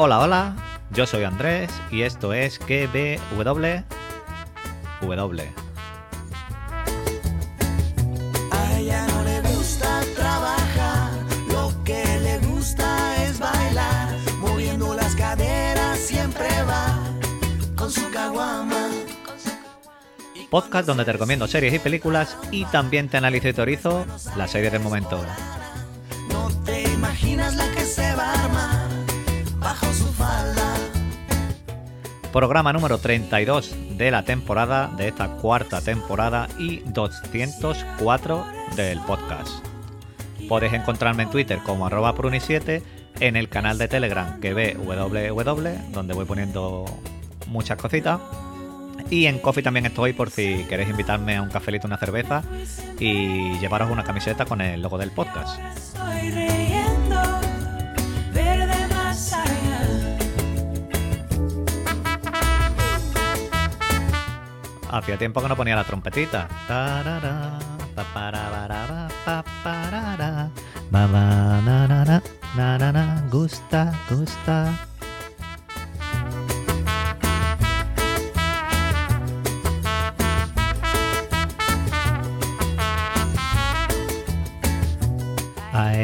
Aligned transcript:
Hola, 0.00 0.20
hola, 0.20 0.54
yo 0.92 1.06
soy 1.06 1.24
Andrés 1.24 1.72
y 1.90 2.02
esto 2.02 2.32
es 2.32 2.60
KBW. 2.60 3.82
W. 5.00 5.52
A 8.52 8.78
ella 8.78 9.06
no 9.08 9.24
le 9.24 9.40
gusta 9.40 10.00
trabajar, 10.14 11.10
lo 11.48 11.72
que 11.82 12.04
le 12.20 12.38
gusta 12.46 13.24
es 13.24 13.40
bailar, 13.40 14.16
moviendo 14.38 14.94
las 14.94 15.16
caderas 15.16 15.98
siempre 15.98 16.46
va 16.62 16.96
con 17.74 17.90
su 17.90 18.08
caguama. 18.12 18.90
Podcast 20.48 20.86
donde 20.86 21.06
te 21.06 21.12
recomiendo 21.12 21.48
series 21.48 21.74
y 21.74 21.80
películas 21.80 22.38
y 22.52 22.66
también 22.66 23.08
te 23.08 23.16
analizo 23.16 23.48
y 23.48 23.52
teorizo 23.52 24.06
las 24.36 24.52
series 24.52 24.70
del 24.70 24.80
momento. 24.80 25.20
Programa 32.32 32.74
número 32.74 32.98
32 32.98 33.74
de 33.96 34.10
la 34.10 34.22
temporada, 34.22 34.90
de 34.96 35.08
esta 35.08 35.28
cuarta 35.28 35.80
temporada 35.80 36.46
y 36.58 36.80
204 36.80 38.46
del 38.76 39.00
podcast. 39.00 39.64
Podéis 40.46 40.74
encontrarme 40.74 41.22
en 41.22 41.30
Twitter 41.30 41.58
como 41.64 41.86
arroba 41.86 42.14
pruni7, 42.14 42.82
en 43.20 43.36
el 43.36 43.48
canal 43.48 43.78
de 43.78 43.88
Telegram 43.88 44.40
que 44.40 44.52
ve 44.52 44.76
www, 44.78 45.90
donde 45.90 46.14
voy 46.14 46.26
poniendo 46.26 46.84
muchas 47.46 47.78
cositas. 47.78 48.20
Y 49.10 49.24
en 49.24 49.38
Coffee 49.38 49.62
también 49.62 49.86
estoy 49.86 50.12
por 50.12 50.30
si 50.30 50.64
queréis 50.68 50.90
invitarme 50.90 51.36
a 51.36 51.42
un 51.42 51.48
cafelito, 51.48 51.86
una 51.86 51.96
cerveza 51.96 52.42
y 53.00 53.58
llevaros 53.58 53.90
una 53.90 54.04
camiseta 54.04 54.44
con 54.44 54.60
el 54.60 54.82
logo 54.82 54.98
del 54.98 55.10
podcast. 55.12 55.58
Hacía 64.90 65.18
tiempo 65.18 65.42
que 65.42 65.48
no 65.48 65.56
ponía 65.56 65.76
la 65.76 65.84
trompetita. 65.84 66.48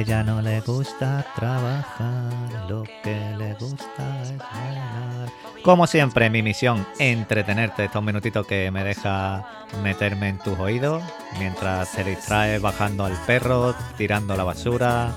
Ella 0.05 0.23
no 0.23 0.43
le 0.43 0.61
gusta 0.61 1.25
trabajar, 1.35 2.31
lo 2.69 2.85
que 3.03 3.19
le 3.39 3.55
gusta 3.55 4.23
es 4.23 4.37
bailar. 4.37 5.31
Como 5.63 5.87
siempre, 5.87 6.29
mi 6.29 6.43
misión, 6.43 6.87
entretenerte 6.99 7.87
estos 7.87 8.03
minutitos 8.03 8.47
que 8.47 8.71
me 8.71 8.85
deja 8.85 9.47
meterme 9.83 10.29
en 10.29 10.39
tus 10.39 10.59
oídos, 10.59 11.03
mientras 11.39 11.91
te 11.93 12.05
distraes 12.05 12.61
bajando 12.61 13.07
al 13.07 13.17
perro, 13.27 13.75
tirando 13.97 14.37
la 14.37 14.45
basura, 14.45 15.15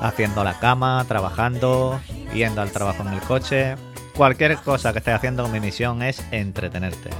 haciendo 0.00 0.42
la 0.42 0.58
cama, 0.58 1.04
trabajando, 1.06 2.00
yendo 2.32 2.62
al 2.62 2.70
trabajo 2.70 3.02
en 3.02 3.12
el 3.12 3.20
coche. 3.20 3.74
Cualquier 4.16 4.56
cosa 4.56 4.92
que 4.92 5.00
estés 5.00 5.14
haciendo, 5.14 5.46
mi 5.48 5.60
misión 5.60 6.02
es 6.02 6.24
entretenerte. 6.30 7.10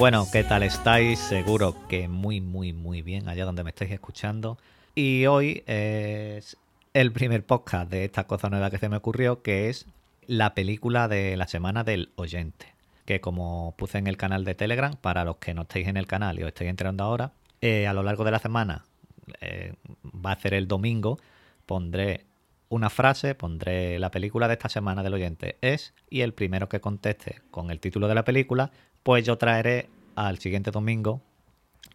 Bueno, 0.00 0.26
¿qué 0.32 0.44
tal 0.44 0.62
estáis? 0.62 1.18
Seguro 1.18 1.76
que 1.86 2.08
muy, 2.08 2.40
muy, 2.40 2.72
muy 2.72 3.02
bien 3.02 3.28
allá 3.28 3.44
donde 3.44 3.62
me 3.64 3.68
estáis 3.68 3.90
escuchando. 3.90 4.56
Y 4.94 5.26
hoy 5.26 5.62
es 5.66 6.56
el 6.94 7.12
primer 7.12 7.44
podcast 7.44 7.90
de 7.90 8.06
esta 8.06 8.24
cosa 8.24 8.48
nueva 8.48 8.70
que 8.70 8.78
se 8.78 8.88
me 8.88 8.96
ocurrió, 8.96 9.42
que 9.42 9.68
es 9.68 9.84
la 10.26 10.54
película 10.54 11.06
de 11.06 11.36
la 11.36 11.46
semana 11.46 11.84
del 11.84 12.12
oyente. 12.16 12.72
Que 13.04 13.20
como 13.20 13.74
puse 13.76 13.98
en 13.98 14.06
el 14.06 14.16
canal 14.16 14.46
de 14.46 14.54
Telegram, 14.54 14.96
para 14.96 15.22
los 15.22 15.36
que 15.36 15.52
no 15.52 15.62
estéis 15.62 15.88
en 15.88 15.98
el 15.98 16.06
canal 16.06 16.38
y 16.38 16.44
os 16.44 16.48
estéis 16.48 16.70
enterando 16.70 17.04
ahora, 17.04 17.32
eh, 17.60 17.86
a 17.86 17.92
lo 17.92 18.02
largo 18.02 18.24
de 18.24 18.30
la 18.30 18.38
semana, 18.38 18.86
eh, 19.42 19.74
va 20.04 20.32
a 20.32 20.40
ser 20.40 20.54
el 20.54 20.66
domingo, 20.66 21.18
pondré 21.66 22.24
una 22.70 22.88
frase, 22.88 23.34
pondré 23.34 23.98
la 23.98 24.10
película 24.10 24.46
de 24.46 24.54
esta 24.54 24.68
semana 24.68 25.02
del 25.02 25.14
oyente 25.14 25.58
es, 25.60 25.92
y 26.08 26.22
el 26.22 26.32
primero 26.32 26.68
que 26.68 26.80
conteste 26.80 27.42
con 27.50 27.70
el 27.70 27.80
título 27.80 28.08
de 28.08 28.14
la 28.14 28.24
película, 28.24 28.70
pues 29.02 29.24
yo 29.26 29.36
traeré 29.36 29.90
al 30.14 30.38
siguiente 30.38 30.70
domingo 30.70 31.20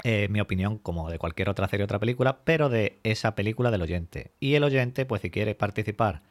eh, 0.03 0.27
mi 0.29 0.41
opinión 0.41 0.77
como 0.77 1.09
de 1.09 1.17
cualquier 1.17 1.49
otra 1.49 1.69
serie 1.69 1.83
o 1.83 1.85
otra 1.85 1.99
película, 1.99 2.39
pero 2.43 2.67
de 2.67 2.99
esa 3.03 3.35
película 3.35 3.71
del 3.71 3.83
oyente. 3.83 4.31
Y 4.41 4.55
el 4.55 4.65
oyente, 4.65 5.05
pues 5.05 5.21
si 5.21 5.31
quiere 5.31 5.55
participar, 5.55 6.21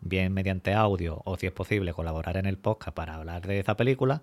bien 0.00 0.32
mediante 0.32 0.74
audio 0.74 1.22
o 1.24 1.36
si 1.36 1.46
es 1.46 1.52
posible 1.52 1.92
colaborar 1.94 2.36
en 2.36 2.46
el 2.46 2.58
podcast 2.58 2.96
para 2.96 3.14
hablar 3.14 3.46
de 3.46 3.60
esa 3.60 3.76
película, 3.76 4.22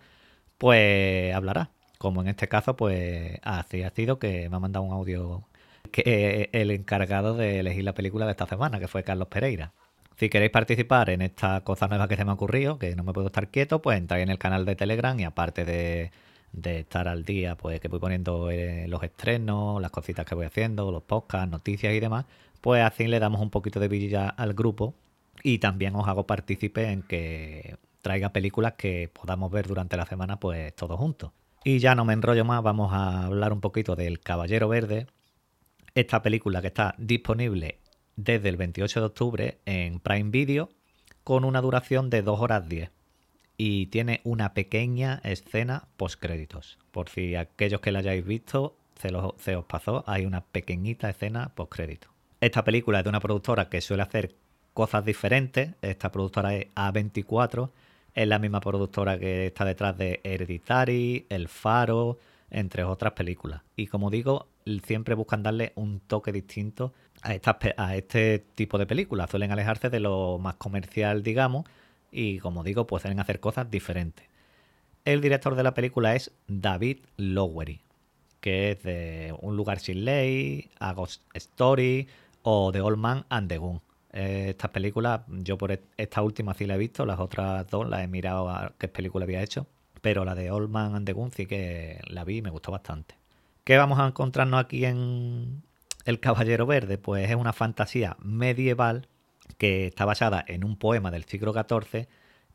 pues 0.57 1.33
hablará. 1.33 1.71
Como 1.97 2.21
en 2.21 2.27
este 2.27 2.49
caso, 2.49 2.75
pues 2.75 3.39
así 3.43 3.83
ha 3.83 3.91
sido 3.91 4.19
que 4.19 4.49
me 4.49 4.57
ha 4.57 4.59
mandado 4.59 4.85
un 4.85 4.93
audio 4.93 5.48
que 5.89 6.49
el 6.53 6.71
encargado 6.71 7.35
de 7.35 7.59
elegir 7.59 7.83
la 7.83 7.93
película 7.93 8.25
de 8.25 8.31
esta 8.31 8.45
semana, 8.45 8.79
que 8.79 8.87
fue 8.87 9.03
Carlos 9.03 9.27
Pereira. 9.27 9.73
Si 10.19 10.29
queréis 10.29 10.51
participar 10.51 11.09
en 11.09 11.21
esta 11.21 11.63
cosa 11.63 11.87
nueva 11.87 12.09
que 12.09 12.17
se 12.17 12.25
me 12.25 12.31
ha 12.31 12.33
ocurrido, 12.33 12.77
que 12.77 12.93
no 12.95 13.03
me 13.03 13.13
puedo 13.13 13.27
estar 13.27 13.47
quieto, 13.47 13.81
pues 13.81 13.97
entráis 13.97 14.23
en 14.23 14.29
el 14.29 14.37
canal 14.37 14.65
de 14.65 14.75
Telegram 14.75 15.17
y 15.17 15.23
aparte 15.23 15.63
de, 15.63 16.11
estar 16.61 17.07
al 17.07 17.23
día, 17.23 17.55
pues 17.55 17.79
que 17.79 17.87
voy 17.87 17.99
poniendo 17.99 18.51
eh, 18.51 18.85
los 18.89 19.01
estrenos, 19.01 19.81
las 19.81 19.91
cositas 19.91 20.25
que 20.25 20.35
voy 20.35 20.45
haciendo, 20.45 20.91
los 20.91 21.03
podcasts, 21.03 21.49
noticias 21.49 21.93
y 21.93 22.01
demás, 22.01 22.25
pues 22.59 22.83
así 22.83 23.07
le 23.07 23.19
damos 23.19 23.39
un 23.39 23.49
poquito 23.49 23.79
de 23.79 23.87
vidilla 23.87 24.27
al 24.27 24.53
grupo 24.53 24.93
y 25.41 25.59
también 25.59 25.95
os 25.95 26.05
hago 26.07 26.27
partícipe 26.27 26.91
en 26.91 27.03
que 27.03 27.77
traiga 28.01 28.33
películas 28.33 28.73
que 28.73 29.09
podamos 29.13 29.49
ver 29.51 29.67
durante 29.67 29.95
la 29.95 30.05
semana, 30.05 30.37
pues 30.37 30.75
todos 30.75 30.97
juntos. 30.97 31.31
Y 31.63 31.79
ya 31.79 31.95
no 31.95 32.05
me 32.05 32.11
enrollo 32.11 32.45
más, 32.45 32.61
vamos 32.61 32.91
a 32.93 33.25
hablar 33.25 33.53
un 33.53 33.61
poquito 33.61 33.95
del 33.95 34.19
Caballero 34.19 34.67
Verde, 34.67 35.07
esta 35.95 36.21
película 36.21 36.61
que 36.61 36.67
está 36.67 36.95
disponible 36.97 37.79
desde 38.15 38.49
el 38.49 38.57
28 38.57 38.99
de 38.99 39.05
octubre 39.05 39.57
en 39.65 39.99
Prime 39.99 40.29
Video 40.29 40.69
con 41.23 41.43
una 41.45 41.61
duración 41.61 42.09
de 42.09 42.21
2 42.21 42.39
horas 42.39 42.67
10 42.67 42.91
y 43.57 43.87
tiene 43.87 44.21
una 44.23 44.53
pequeña 44.53 45.19
escena 45.23 45.87
post 45.97 46.19
créditos. 46.19 46.77
Por 46.91 47.09
si 47.09 47.35
aquellos 47.35 47.81
que 47.81 47.91
la 47.91 47.99
hayáis 47.99 48.25
visto 48.25 48.75
se, 48.95 49.11
lo- 49.11 49.35
se 49.39 49.55
os 49.55 49.65
pasó, 49.65 50.03
hay 50.07 50.25
una 50.25 50.41
pequeñita 50.45 51.09
escena 51.09 51.51
post 51.55 51.71
créditos. 51.73 52.11
Esta 52.41 52.63
película 52.63 52.99
es 52.99 53.03
de 53.03 53.09
una 53.09 53.19
productora 53.19 53.69
que 53.69 53.81
suele 53.81 54.03
hacer 54.03 54.35
cosas 54.73 55.03
diferentes. 55.03 55.71
Esta 55.81 56.11
productora 56.11 56.55
es 56.55 56.67
A24, 56.75 57.69
es 58.13 58.27
la 58.27 58.39
misma 58.39 58.61
productora 58.61 59.19
que 59.19 59.47
está 59.47 59.65
detrás 59.65 59.97
de 59.97 60.21
Hereditary, 60.23 61.25
El 61.29 61.49
Faro, 61.49 62.17
entre 62.49 62.83
otras 62.85 63.13
películas. 63.13 63.61
Y 63.75 63.87
como 63.87 64.09
digo, 64.09 64.47
siempre 64.83 65.15
buscan 65.15 65.43
darle 65.43 65.73
un 65.75 65.99
toque 65.99 66.31
distinto 66.31 66.93
a, 67.21 67.35
a 67.77 67.95
este 67.95 68.39
tipo 68.55 68.77
de 68.77 68.85
películas. 68.85 69.29
Suelen 69.29 69.51
alejarse 69.51 69.89
de 69.89 69.99
lo 69.99 70.37
más 70.39 70.55
comercial, 70.55 71.23
digamos, 71.23 71.65
y 72.11 72.39
como 72.39 72.63
digo, 72.63 72.87
pues 72.87 73.01
suelen 73.01 73.19
hacer 73.19 73.39
cosas 73.39 73.69
diferentes. 73.69 74.25
El 75.05 75.21
director 75.21 75.55
de 75.55 75.63
la 75.63 75.73
película 75.73 76.15
es 76.15 76.31
David 76.47 76.99
Lowery, 77.17 77.81
que 78.41 78.71
es 78.71 78.83
de 78.83 79.35
Un 79.39 79.55
lugar 79.55 79.79
sin 79.79 80.05
ley, 80.05 80.69
A 80.79 80.93
Ghost 80.93 81.23
Story 81.33 82.07
o 82.43 82.71
The 82.71 82.81
Old 82.81 82.97
Man 82.97 83.25
and 83.29 83.49
the 83.49 83.57
Gun. 83.57 83.81
Estas 84.11 84.71
películas, 84.71 85.21
yo 85.27 85.57
por 85.57 85.71
esta 85.97 86.21
última 86.21 86.53
sí 86.53 86.65
la 86.65 86.75
he 86.75 86.77
visto, 86.79 87.05
las 87.05 87.19
otras 87.19 87.67
dos 87.67 87.87
las 87.87 88.03
he 88.03 88.07
mirado 88.07 88.49
a 88.49 88.73
qué 88.77 88.87
película 88.87 89.25
había 89.25 89.43
hecho, 89.43 89.67
pero 90.01 90.25
la 90.25 90.35
de 90.35 90.51
Old 90.51 90.69
Man 90.69 90.95
and 90.95 91.05
the 91.05 91.13
Gun 91.13 91.31
sí 91.31 91.45
que 91.45 91.99
la 92.07 92.23
vi 92.23 92.37
y 92.37 92.41
me 92.41 92.49
gustó 92.49 92.71
bastante. 92.71 93.15
¿Qué 93.69 93.77
vamos 93.77 93.99
a 93.99 94.07
encontrarnos 94.07 94.59
aquí 94.59 94.83
en 94.83 95.61
El 96.03 96.19
Caballero 96.19 96.65
Verde? 96.65 96.97
Pues 96.97 97.29
es 97.29 97.35
una 97.35 97.53
fantasía 97.53 98.17
medieval 98.19 99.07
que 99.59 99.85
está 99.85 100.05
basada 100.05 100.43
en 100.47 100.63
un 100.63 100.75
poema 100.75 101.11
del 101.11 101.25
siglo 101.25 101.53
XIV 101.53 102.07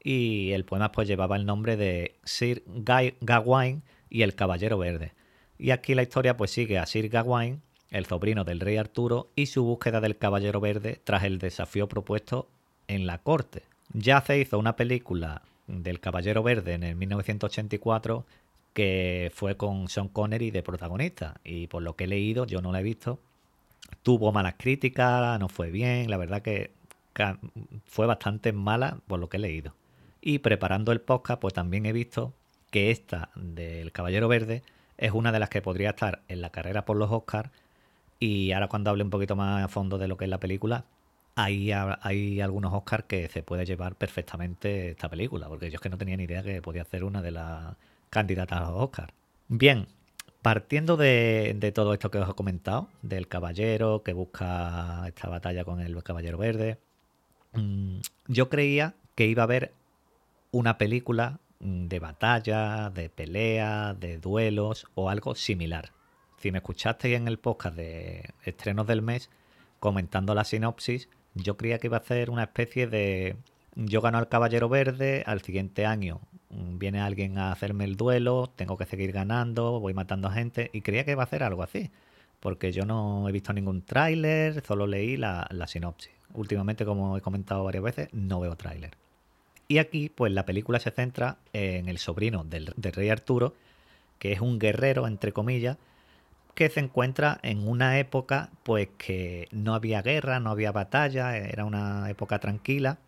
y 0.02 0.50
el 0.50 0.64
poema 0.64 0.90
pues 0.90 1.06
llevaba 1.06 1.36
el 1.36 1.46
nombre 1.46 1.76
de 1.76 2.16
Sir 2.24 2.64
Guy 2.66 3.14
Gawain 3.20 3.84
y 4.10 4.22
el 4.22 4.34
Caballero 4.34 4.76
Verde. 4.76 5.12
Y 5.56 5.70
aquí 5.70 5.94
la 5.94 6.02
historia 6.02 6.36
pues 6.36 6.50
sigue 6.50 6.80
a 6.80 6.86
Sir 6.86 7.08
Gawain, 7.08 7.62
el 7.92 8.06
sobrino 8.06 8.42
del 8.42 8.58
rey 8.58 8.76
Arturo, 8.76 9.30
y 9.36 9.46
su 9.46 9.62
búsqueda 9.62 10.00
del 10.00 10.18
Caballero 10.18 10.58
Verde 10.58 11.00
tras 11.04 11.22
el 11.22 11.38
desafío 11.38 11.86
propuesto 11.86 12.48
en 12.88 13.06
la 13.06 13.18
corte. 13.18 13.62
Ya 13.92 14.20
se 14.20 14.40
hizo 14.40 14.58
una 14.58 14.74
película 14.74 15.42
del 15.68 16.00
Caballero 16.00 16.42
Verde 16.42 16.74
en 16.74 16.82
el 16.82 16.96
1984 16.96 18.26
que 18.74 19.32
fue 19.34 19.56
con 19.56 19.88
Sean 19.88 20.08
Connery 20.08 20.50
de 20.50 20.62
protagonista. 20.62 21.40
Y 21.44 21.68
por 21.68 21.82
lo 21.82 21.96
que 21.96 22.04
he 22.04 22.08
leído, 22.08 22.44
yo 22.44 22.60
no 22.60 22.72
la 22.72 22.80
he 22.80 22.82
visto, 22.82 23.20
tuvo 24.02 24.32
malas 24.32 24.56
críticas, 24.58 25.40
no 25.40 25.48
fue 25.48 25.70
bien, 25.70 26.10
la 26.10 26.18
verdad 26.18 26.42
que 26.42 26.72
fue 27.86 28.06
bastante 28.06 28.52
mala 28.52 28.98
por 29.06 29.20
lo 29.20 29.28
que 29.28 29.38
he 29.38 29.40
leído. 29.40 29.74
Y 30.20 30.40
preparando 30.40 30.92
el 30.92 31.00
podcast, 31.00 31.40
pues 31.40 31.54
también 31.54 31.86
he 31.86 31.92
visto 31.92 32.34
que 32.70 32.90
esta 32.90 33.30
del 33.36 33.92
Caballero 33.92 34.26
Verde 34.28 34.62
es 34.98 35.12
una 35.12 35.32
de 35.32 35.38
las 35.38 35.48
que 35.48 35.62
podría 35.62 35.90
estar 35.90 36.22
en 36.28 36.40
la 36.40 36.50
carrera 36.50 36.84
por 36.84 36.96
los 36.96 37.10
Oscars. 37.10 37.50
Y 38.18 38.52
ahora 38.52 38.68
cuando 38.68 38.90
hable 38.90 39.04
un 39.04 39.10
poquito 39.10 39.36
más 39.36 39.64
a 39.64 39.68
fondo 39.68 39.98
de 39.98 40.08
lo 40.08 40.16
que 40.16 40.24
es 40.24 40.30
la 40.30 40.40
película, 40.40 40.84
hay, 41.36 41.70
hay 41.72 42.40
algunos 42.40 42.72
Oscars 42.72 43.04
que 43.04 43.28
se 43.28 43.42
puede 43.42 43.66
llevar 43.66 43.96
perfectamente 43.96 44.90
esta 44.90 45.08
película, 45.08 45.48
porque 45.48 45.70
yo 45.70 45.76
es 45.76 45.80
que 45.80 45.90
no 45.90 45.98
tenía 45.98 46.16
ni 46.16 46.24
idea 46.24 46.42
que 46.42 46.62
podía 46.62 46.84
ser 46.84 47.04
una 47.04 47.22
de 47.22 47.32
las 47.32 47.76
candidatas 48.14 48.60
a 48.60 48.70
los. 48.70 49.12
Bien, 49.48 49.88
partiendo 50.40 50.96
de, 50.96 51.72
todo 51.74 51.92
esto 51.92 52.10
que 52.10 52.18
os 52.18 52.30
he 52.30 52.34
comentado, 52.34 52.88
del 53.02 53.26
caballero 53.26 54.02
que 54.04 54.12
busca 54.12 55.02
esta 55.08 55.28
batalla 55.28 55.64
con 55.64 55.80
el 55.80 56.00
caballero 56.02 56.38
verde, 56.38 56.78
mm, 57.54 57.98
yo 58.28 58.48
creía 58.48 58.94
que 59.16 59.26
iba 59.26 59.42
a 59.42 59.44
haber 59.50 59.72
una 60.52 60.78
película 60.78 61.40
mm, 61.58 61.88
de 61.88 61.98
batalla, 61.98 62.90
de 62.90 63.10
pelea, 63.10 63.94
de 63.94 64.18
duelos 64.18 64.86
o 64.94 65.10
algo 65.10 65.34
similar. 65.34 65.90
Si 66.38 66.52
me 66.52 66.58
escuchasteis 66.58 67.16
en 67.16 67.26
el 67.26 67.38
podcast 67.38 67.76
de 67.76 68.30
estrenos 68.44 68.86
del 68.86 69.02
mes 69.02 69.30
comentando 69.80 70.34
la 70.34 70.44
sinopsis, 70.44 71.08
yo 71.34 71.56
creía 71.56 71.78
que 71.78 71.88
iba 71.88 71.96
a 71.96 72.04
ser 72.04 72.30
una 72.30 72.44
especie 72.44 72.86
de 72.86 73.36
yo 73.74 74.00
gano 74.00 74.18
al 74.18 74.28
caballero 74.28 74.68
verde, 74.68 75.24
al 75.26 75.42
siguiente 75.42 75.84
año 75.84 76.20
viene 76.78 77.00
alguien 77.00 77.38
a 77.38 77.52
hacerme 77.52 77.84
el 77.84 77.96
duelo, 77.96 78.50
tengo 78.54 78.76
que 78.76 78.86
seguir 78.86 79.12
ganando, 79.12 79.80
voy 79.80 79.94
matando 79.94 80.30
gente 80.30 80.70
y 80.72 80.80
creía 80.80 81.04
que 81.04 81.12
iba 81.12 81.22
a 81.22 81.26
hacer 81.26 81.42
algo 81.42 81.62
así, 81.62 81.90
porque 82.40 82.72
yo 82.72 82.84
no 82.84 83.28
he 83.28 83.32
visto 83.32 83.52
ningún 83.52 83.82
tráiler, 83.82 84.62
solo 84.64 84.86
leí 84.86 85.16
la, 85.16 85.46
la 85.50 85.66
sinopsis. 85.66 86.12
Últimamente, 86.32 86.84
como 86.84 87.16
he 87.16 87.20
comentado 87.20 87.64
varias 87.64 87.84
veces, 87.84 88.08
no 88.12 88.40
veo 88.40 88.56
tráiler. 88.56 88.96
Y 89.68 89.78
aquí, 89.78 90.08
pues 90.08 90.32
la 90.32 90.44
película 90.44 90.78
se 90.78 90.90
centra 90.90 91.38
en 91.52 91.88
el 91.88 91.98
sobrino 91.98 92.44
del, 92.44 92.72
del 92.76 92.92
rey 92.92 93.08
Arturo, 93.08 93.54
que 94.18 94.32
es 94.32 94.40
un 94.40 94.58
guerrero, 94.58 95.06
entre 95.06 95.32
comillas, 95.32 95.78
que 96.54 96.70
se 96.70 96.80
encuentra 96.80 97.38
en 97.42 97.66
una 97.66 97.98
época 97.98 98.50
pues 98.62 98.88
que 98.96 99.48
no 99.50 99.74
había 99.74 100.02
guerra, 100.02 100.40
no 100.40 100.50
había 100.50 100.72
batalla, 100.72 101.36
era 101.36 101.64
una 101.64 102.08
época 102.10 102.38
tranquila 102.38 102.98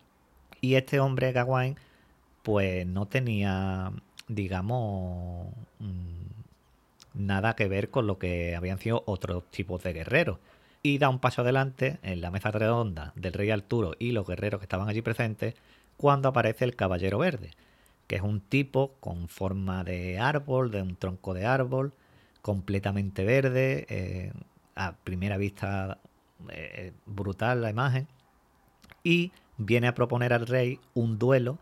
y 0.61 0.75
este 0.75 0.99
hombre 0.99 1.31
Gawain 1.31 1.77
pues 2.47 2.87
no 2.87 3.07
tenía 3.07 3.91
digamos 4.29 5.47
mm, 5.79 6.27
nada 7.13 7.57
que 7.57 7.67
ver 7.67 7.89
con 7.89 8.07
lo 8.07 8.17
que 8.19 8.55
habían 8.55 8.79
sido 8.79 9.03
otros 9.05 9.43
tipos 9.51 9.83
de 9.83 9.91
guerreros. 9.91 10.39
Y 10.81 10.97
da 10.97 11.09
un 11.09 11.19
paso 11.19 11.41
adelante 11.41 11.99
en 12.03 12.21
la 12.21 12.31
mesa 12.31 12.51
redonda 12.51 13.11
del 13.15 13.33
rey 13.33 13.49
Arturo 13.51 13.95
y 13.99 14.13
los 14.13 14.25
guerreros 14.25 14.61
que 14.61 14.63
estaban 14.63 14.87
allí 14.87 15.01
presentes 15.01 15.55
cuando 15.97 16.29
aparece 16.29 16.63
el 16.63 16.77
caballero 16.77 17.17
verde 17.17 17.51
que 18.07 18.15
es 18.15 18.21
un 18.21 18.39
tipo 18.39 18.93
con 19.01 19.27
forma 19.27 19.83
de 19.83 20.17
árbol, 20.17 20.71
de 20.71 20.81
un 20.83 20.95
tronco 20.95 21.33
de 21.33 21.45
árbol, 21.45 21.91
completamente 22.41 23.25
verde, 23.25 23.85
eh, 23.89 24.31
a 24.73 24.93
primera 24.95 25.35
vista 25.35 25.99
eh, 26.47 26.93
brutal 27.05 27.61
la 27.61 27.69
imagen, 27.69 28.07
y 29.03 29.33
viene 29.57 29.87
a 29.87 29.95
proponer 29.95 30.31
al 30.31 30.47
rey 30.47 30.79
un 30.93 31.19
duelo 31.19 31.59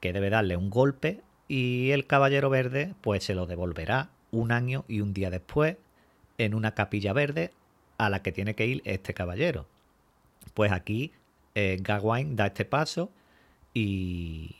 que 0.00 0.12
debe 0.12 0.30
darle 0.30 0.56
un 0.56 0.70
golpe 0.70 1.20
y 1.48 1.90
el 1.90 2.06
caballero 2.06 2.50
verde 2.50 2.94
pues 3.00 3.24
se 3.24 3.34
lo 3.34 3.46
devolverá 3.46 4.10
un 4.30 4.52
año 4.52 4.84
y 4.88 5.00
un 5.00 5.12
día 5.12 5.30
después 5.30 5.76
en 6.38 6.54
una 6.54 6.74
capilla 6.74 7.12
verde 7.12 7.52
a 7.98 8.10
la 8.10 8.22
que 8.22 8.32
tiene 8.32 8.54
que 8.54 8.66
ir 8.66 8.82
este 8.84 9.14
caballero. 9.14 9.66
Pues 10.54 10.72
aquí 10.72 11.12
eh, 11.54 11.78
Gawain 11.80 12.36
da 12.36 12.46
este 12.46 12.64
paso 12.64 13.10
y, 13.74 14.56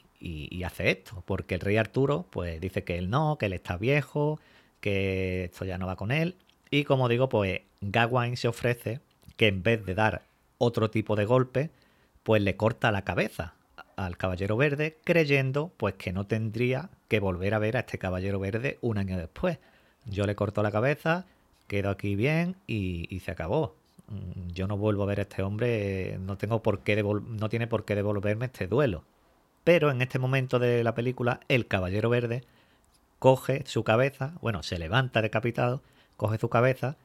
hace 0.65 0.91
esto, 0.91 1.25
porque 1.27 1.57
el 1.57 1.61
rey 1.61 1.77
Arturo 1.77 2.27
pues 2.31 2.61
dice 2.61 2.85
que 2.85 2.97
él 2.97 3.11
no, 3.11 3.37
que 3.39 3.47
él 3.47 3.53
está 3.55 3.77
viejo, 3.77 4.39
que 4.81 5.45
esto 5.45 5.65
ya 5.65 5.79
no 5.79 5.87
va 5.87 5.97
con 5.97 6.13
él. 6.13 6.37
Y 6.71 6.85
como 6.85 7.09
digo, 7.09 7.29
pues 7.29 7.63
Gawain 7.81 8.37
se 8.37 8.49
ofrece 8.49 9.01
que 9.37 9.49
en 9.49 9.63
vez 9.63 9.85
de 9.85 9.95
dar 9.95 10.23
otro 10.59 10.91
tipo 10.91 11.17
de 11.17 11.25
golpe, 11.25 11.71
pues 12.23 12.43
le 12.43 12.57
corta 12.57 12.93
la 12.93 13.03
cabeza 13.03 13.55
al 13.97 14.17
caballero 14.17 14.57
verde, 14.57 14.99
creyendo 15.05 15.73
pues 15.77 15.95
que 15.95 16.13
no 16.13 16.27
tendría 16.27 16.91
que 17.09 17.21
volver 17.21 17.55
a 17.55 17.59
ver 17.59 17.77
a 17.77 17.81
este 17.81 17.99
caballero 17.99 18.39
verde 18.39 18.79
un 18.81 18.99
año 18.99 19.17
después. 19.17 19.59
Yo 20.07 20.27
le 20.27 20.35
corto 20.35 20.63
la 20.63 20.73
cabeza, 20.73 21.27
quedo 21.67 21.91
aquí 21.91 22.17
bien 22.17 22.57
y, 22.67 23.07
y 23.15 23.21
se 23.21 23.31
acabó. 23.31 23.77
Mm, 24.09 24.51
yo 24.53 24.67
no 24.67 24.77
vuelvo 24.77 25.03
a 25.05 25.07
ver 25.07 25.21
a 25.21 25.23
este 25.23 25.43
hombre, 25.43 26.19
no 26.21 26.37
tengo 26.37 26.63
por 26.63 26.81
qué 26.81 27.03
no 27.03 27.49
tiene 27.49 27.67
por 27.67 27.85
qué 27.85 27.95
devolverme 27.95 28.47
este 28.47 28.67
duelo. 28.67 29.05
Pero 29.65 29.91
en 29.91 30.03
este 30.03 30.19
momento 30.19 30.59
de 30.59 30.83
la 30.83 30.95
película, 30.95 31.41
el 31.49 31.67
caballero 31.67 32.11
verde 32.11 32.45
coge 33.19 33.63
su 33.67 33.85
cabeza, 33.85 34.35
bueno, 34.41 34.63
se 34.63 34.79
levanta 34.79 35.23
decapitado, 35.23 35.83
coge 36.17 36.39
su 36.39 36.49
cabeza 36.49 36.97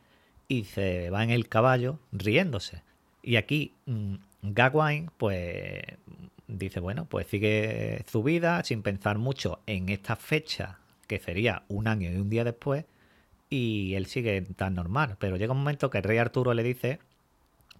y 0.47 0.65
se 0.65 1.09
va 1.11 1.23
en 1.23 1.29
el 1.29 1.47
caballo 1.47 1.99
riéndose. 2.11 2.81
Y 3.21 3.35
aquí 3.35 3.73
mmm, 3.85 4.15
Gawain, 4.41 5.11
pues 5.17 5.83
dice, 6.47 6.79
bueno, 6.79 7.05
pues 7.05 7.27
sigue 7.27 8.03
su 8.07 8.23
vida 8.23 8.63
sin 8.63 8.81
pensar 8.81 9.17
mucho 9.17 9.59
en 9.65 9.89
esta 9.89 10.15
fecha, 10.15 10.79
que 11.07 11.19
sería 11.19 11.63
un 11.67 11.87
año 11.87 12.11
y 12.11 12.15
un 12.15 12.29
día 12.29 12.43
después, 12.43 12.85
y 13.49 13.95
él 13.95 14.07
sigue 14.07 14.41
tan 14.41 14.75
normal. 14.75 15.17
Pero 15.19 15.37
llega 15.37 15.53
un 15.53 15.59
momento 15.59 15.89
que 15.89 15.99
el 15.99 16.03
rey 16.03 16.17
Arturo 16.17 16.53
le 16.53 16.63
dice 16.63 16.99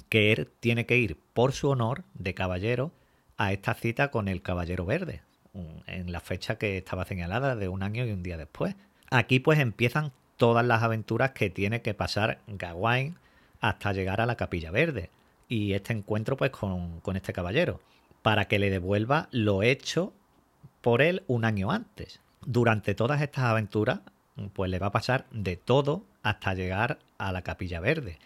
que 0.10 0.32
él 0.32 0.50
tiene 0.60 0.86
que 0.86 0.98
ir 0.98 1.18
por 1.34 1.54
su 1.54 1.70
honor 1.70 2.04
de 2.14 2.34
caballero 2.34 2.92
a 3.38 3.54
esta 3.54 3.74
cita 3.74 4.12
con 4.12 4.28
el 4.28 4.42
caballero 4.42 4.86
verde, 4.86 5.22
en 5.88 6.12
la 6.12 6.20
fecha 6.20 6.58
que 6.58 6.78
estaba 6.78 7.06
señalada 7.06 7.56
de 7.56 7.68
un 7.68 7.84
año 7.84 8.06
y 8.06 8.12
un 8.12 8.24
día 8.24 8.38
después. 8.38 8.76
Aquí 9.10 9.40
pues 9.40 9.60
empiezan 9.60 10.12
todas 10.38 10.66
las 10.66 10.84
aventuras 10.84 11.32
que 11.32 11.50
tiene 11.50 11.82
que 11.82 11.94
pasar 11.94 12.40
Gawain 12.48 13.16
hasta 13.60 13.94
llegar 13.94 14.22
a 14.22 14.26
la 14.26 14.36
Capilla 14.36 14.72
Verde 14.72 15.10
y 15.48 15.74
este 15.74 15.94
encuentro 15.94 16.38
pues 16.38 16.52
con, 16.52 17.00
con 17.00 17.16
este 17.16 17.34
caballero 17.34 17.80
para 18.22 18.46
que 18.46 18.60
le 18.60 18.70
devuelva 18.70 19.30
lo 19.32 19.64
hecho 19.64 20.14
por 20.82 21.02
él 21.02 21.24
un 21.28 21.46
año 21.46 21.72
antes. 21.72 22.22
Durante 22.46 22.96
todas 22.96 23.22
estas 23.22 23.46
aventuras 23.46 24.00
pues 24.54 24.70
le 24.70 24.80
va 24.80 24.88
a 24.88 24.92
pasar 24.92 25.26
de 25.32 25.58
todo 25.58 26.04
hasta 26.24 26.54
llegar 26.54 27.00
a 27.18 27.32
la 27.32 27.42
Capilla 27.42 27.80
Verde. 27.80 28.20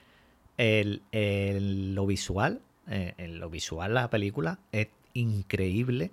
El, 0.57 1.01
el, 1.11 1.95
lo 1.95 2.05
visual, 2.05 2.61
eh, 2.87 3.13
en 3.17 3.39
lo 3.39 3.49
visual 3.49 3.93
la 3.93 4.09
película 4.09 4.59
es 4.71 4.89
increíble 5.13 6.11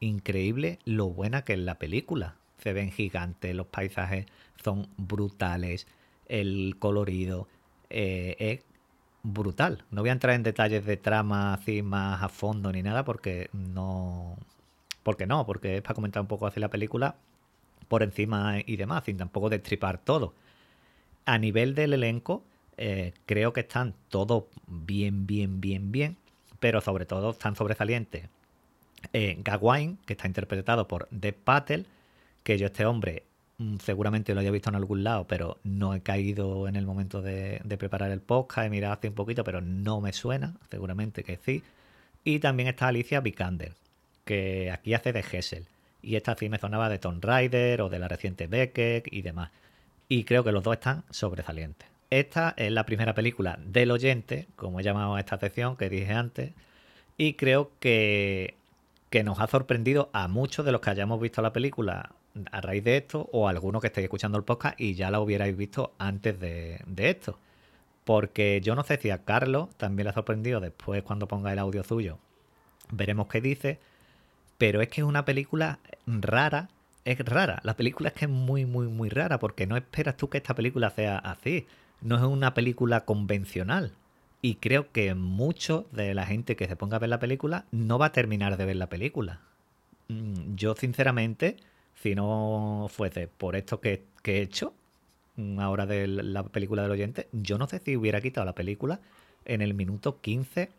increíble 0.00 0.78
lo 0.84 1.10
buena 1.10 1.42
que 1.42 1.52
es 1.52 1.58
la 1.58 1.78
película. 1.78 2.36
Se 2.58 2.72
ven 2.72 2.90
gigantes, 2.90 3.54
los 3.54 3.66
paisajes 3.66 4.26
son 4.62 4.88
brutales, 4.96 5.86
el 6.26 6.76
colorido 6.78 7.48
eh, 7.90 8.36
es 8.38 8.60
brutal. 9.22 9.84
No 9.90 10.02
voy 10.02 10.10
a 10.10 10.12
entrar 10.12 10.34
en 10.34 10.42
detalles 10.42 10.84
de 10.84 10.96
trama 10.96 11.54
así 11.54 11.82
más 11.82 12.22
a 12.22 12.28
fondo 12.28 12.72
ni 12.72 12.82
nada 12.82 13.04
porque 13.04 13.50
no... 13.52 14.36
Porque 15.02 15.26
no, 15.26 15.46
porque 15.46 15.76
es 15.76 15.82
para 15.82 15.94
comentar 15.94 16.20
un 16.20 16.28
poco 16.28 16.46
así 16.46 16.60
la 16.60 16.68
película 16.68 17.16
por 17.88 18.02
encima 18.02 18.58
y 18.64 18.76
demás, 18.76 19.04
sin 19.04 19.16
tampoco 19.16 19.48
destripar 19.48 19.98
todo. 19.98 20.34
A 21.24 21.38
nivel 21.38 21.74
del 21.74 21.94
elenco, 21.94 22.44
eh, 22.76 23.14
creo 23.26 23.52
que 23.52 23.60
están 23.60 23.94
todos 24.08 24.44
bien, 24.66 25.26
bien, 25.26 25.60
bien, 25.60 25.90
bien, 25.90 26.16
pero 26.60 26.80
sobre 26.80 27.06
todo 27.06 27.30
están 27.30 27.56
sobresalientes 27.56 28.28
eh, 29.12 29.36
Gawain, 29.42 29.98
que 30.06 30.12
está 30.12 30.26
interpretado 30.26 30.86
por 30.86 31.08
Dev 31.10 31.34
Patel, 31.34 31.86
que 32.42 32.58
yo 32.58 32.66
este 32.66 32.86
hombre 32.86 33.24
seguramente 33.82 34.34
lo 34.34 34.40
haya 34.40 34.50
visto 34.50 34.70
en 34.70 34.76
algún 34.76 35.04
lado, 35.04 35.26
pero 35.26 35.58
no 35.64 35.94
he 35.94 36.00
caído 36.00 36.68
en 36.68 36.76
el 36.76 36.86
momento 36.86 37.22
de, 37.22 37.60
de, 37.64 37.76
preparar 37.76 38.10
el 38.10 38.20
podcast, 38.20 38.66
he 38.66 38.70
mirado 38.70 38.94
hace 38.94 39.08
un 39.08 39.14
poquito, 39.14 39.44
pero 39.44 39.60
no 39.60 40.00
me 40.00 40.12
suena, 40.12 40.54
seguramente 40.70 41.24
que 41.24 41.38
sí. 41.44 41.62
Y 42.24 42.38
también 42.38 42.68
está 42.68 42.88
Alicia 42.88 43.20
Vikander, 43.20 43.72
que 44.24 44.70
aquí 44.70 44.94
hace 44.94 45.12
de 45.12 45.20
Hessel. 45.20 45.66
Y 46.02 46.16
esta 46.16 46.34
sí 46.36 46.48
me 46.48 46.58
sonaba 46.58 46.88
de 46.88 46.98
Tomb 46.98 47.24
Raider 47.24 47.82
o 47.82 47.90
de 47.90 47.98
la 47.98 48.08
reciente 48.08 48.46
Beckett 48.46 49.12
y 49.12 49.22
demás. 49.22 49.50
Y 50.08 50.24
creo 50.24 50.44
que 50.44 50.52
los 50.52 50.62
dos 50.62 50.74
están 50.74 51.04
sobresalientes. 51.10 51.88
Esta 52.10 52.54
es 52.56 52.72
la 52.72 52.86
primera 52.86 53.14
película 53.14 53.58
del 53.64 53.90
oyente, 53.90 54.48
como 54.56 54.80
he 54.80 54.82
llamado 54.82 55.14
a 55.14 55.20
esta 55.20 55.38
sección 55.38 55.76
que 55.76 55.88
dije 55.88 56.12
antes, 56.12 56.52
y 57.16 57.34
creo 57.34 57.70
que 57.78 58.54
que 59.10 59.24
nos 59.24 59.40
ha 59.40 59.48
sorprendido 59.48 60.08
a 60.12 60.28
muchos 60.28 60.64
de 60.64 60.72
los 60.72 60.80
que 60.80 60.90
hayamos 60.90 61.20
visto 61.20 61.42
la 61.42 61.52
película 61.52 62.12
a 62.50 62.60
raíz 62.60 62.84
de 62.84 62.96
esto, 62.96 63.28
o 63.32 63.46
a 63.46 63.50
algunos 63.50 63.80
que 63.80 63.88
estéis 63.88 64.04
escuchando 64.04 64.38
el 64.38 64.44
podcast 64.44 64.80
y 64.80 64.94
ya 64.94 65.10
la 65.10 65.20
hubierais 65.20 65.56
visto 65.56 65.94
antes 65.98 66.38
de, 66.38 66.80
de, 66.86 67.10
esto. 67.10 67.38
Porque 68.04 68.60
yo 68.62 68.74
no 68.74 68.84
sé 68.84 68.98
si 68.98 69.10
a 69.10 69.24
Carlos 69.24 69.68
también 69.76 70.04
le 70.04 70.10
ha 70.10 70.14
sorprendido 70.14 70.60
después 70.60 71.02
cuando 71.02 71.28
ponga 71.28 71.52
el 71.52 71.58
audio 71.58 71.84
suyo. 71.84 72.18
Veremos 72.90 73.28
qué 73.28 73.40
dice. 73.40 73.78
Pero 74.58 74.82
es 74.82 74.88
que 74.88 75.00
es 75.00 75.06
una 75.06 75.24
película 75.24 75.78
rara. 76.06 76.68
Es 77.04 77.18
rara. 77.20 77.60
La 77.62 77.76
película 77.76 78.08
es 78.08 78.14
que 78.14 78.26
es 78.26 78.30
muy, 78.30 78.66
muy, 78.66 78.88
muy 78.88 79.08
rara. 79.08 79.38
Porque 79.38 79.66
no 79.66 79.76
esperas 79.76 80.16
tú 80.16 80.28
que 80.28 80.38
esta 80.38 80.54
película 80.54 80.90
sea 80.90 81.18
así. 81.18 81.66
No 82.00 82.16
es 82.16 82.22
una 82.22 82.54
película 82.54 83.04
convencional. 83.04 83.92
Y 84.42 84.56
creo 84.56 84.90
que 84.90 85.14
mucho 85.14 85.86
de 85.92 86.14
la 86.14 86.26
gente 86.26 86.56
que 86.56 86.66
se 86.66 86.76
ponga 86.76 86.96
a 86.96 87.00
ver 87.00 87.10
la 87.10 87.18
película 87.18 87.66
no 87.70 87.98
va 87.98 88.06
a 88.06 88.12
terminar 88.12 88.56
de 88.56 88.64
ver 88.64 88.76
la 88.76 88.88
película. 88.88 89.40
Mm, 90.08 90.54
yo, 90.56 90.74
sinceramente, 90.74 91.56
si 92.00 92.14
no 92.14 92.86
fuese 92.90 93.28
por 93.28 93.56
esto 93.56 93.80
que, 93.80 94.06
he 94.24 94.40
hecho, 94.40 94.74
mm, 95.36 95.60
ahora 95.60 95.86
de 95.86 96.06
la 96.06 96.42
película 96.44 96.82
del 96.82 96.92
oyente, 96.92 97.28
yo 97.32 97.58
no 97.58 97.66
sé 97.66 97.80
si 97.84 97.96
hubiera 97.96 98.20
quitado 98.20 98.46
la 98.46 98.54
película 98.54 99.00
en 99.44 99.60
el 99.60 99.74
minuto 99.74 100.20
15 100.20 100.70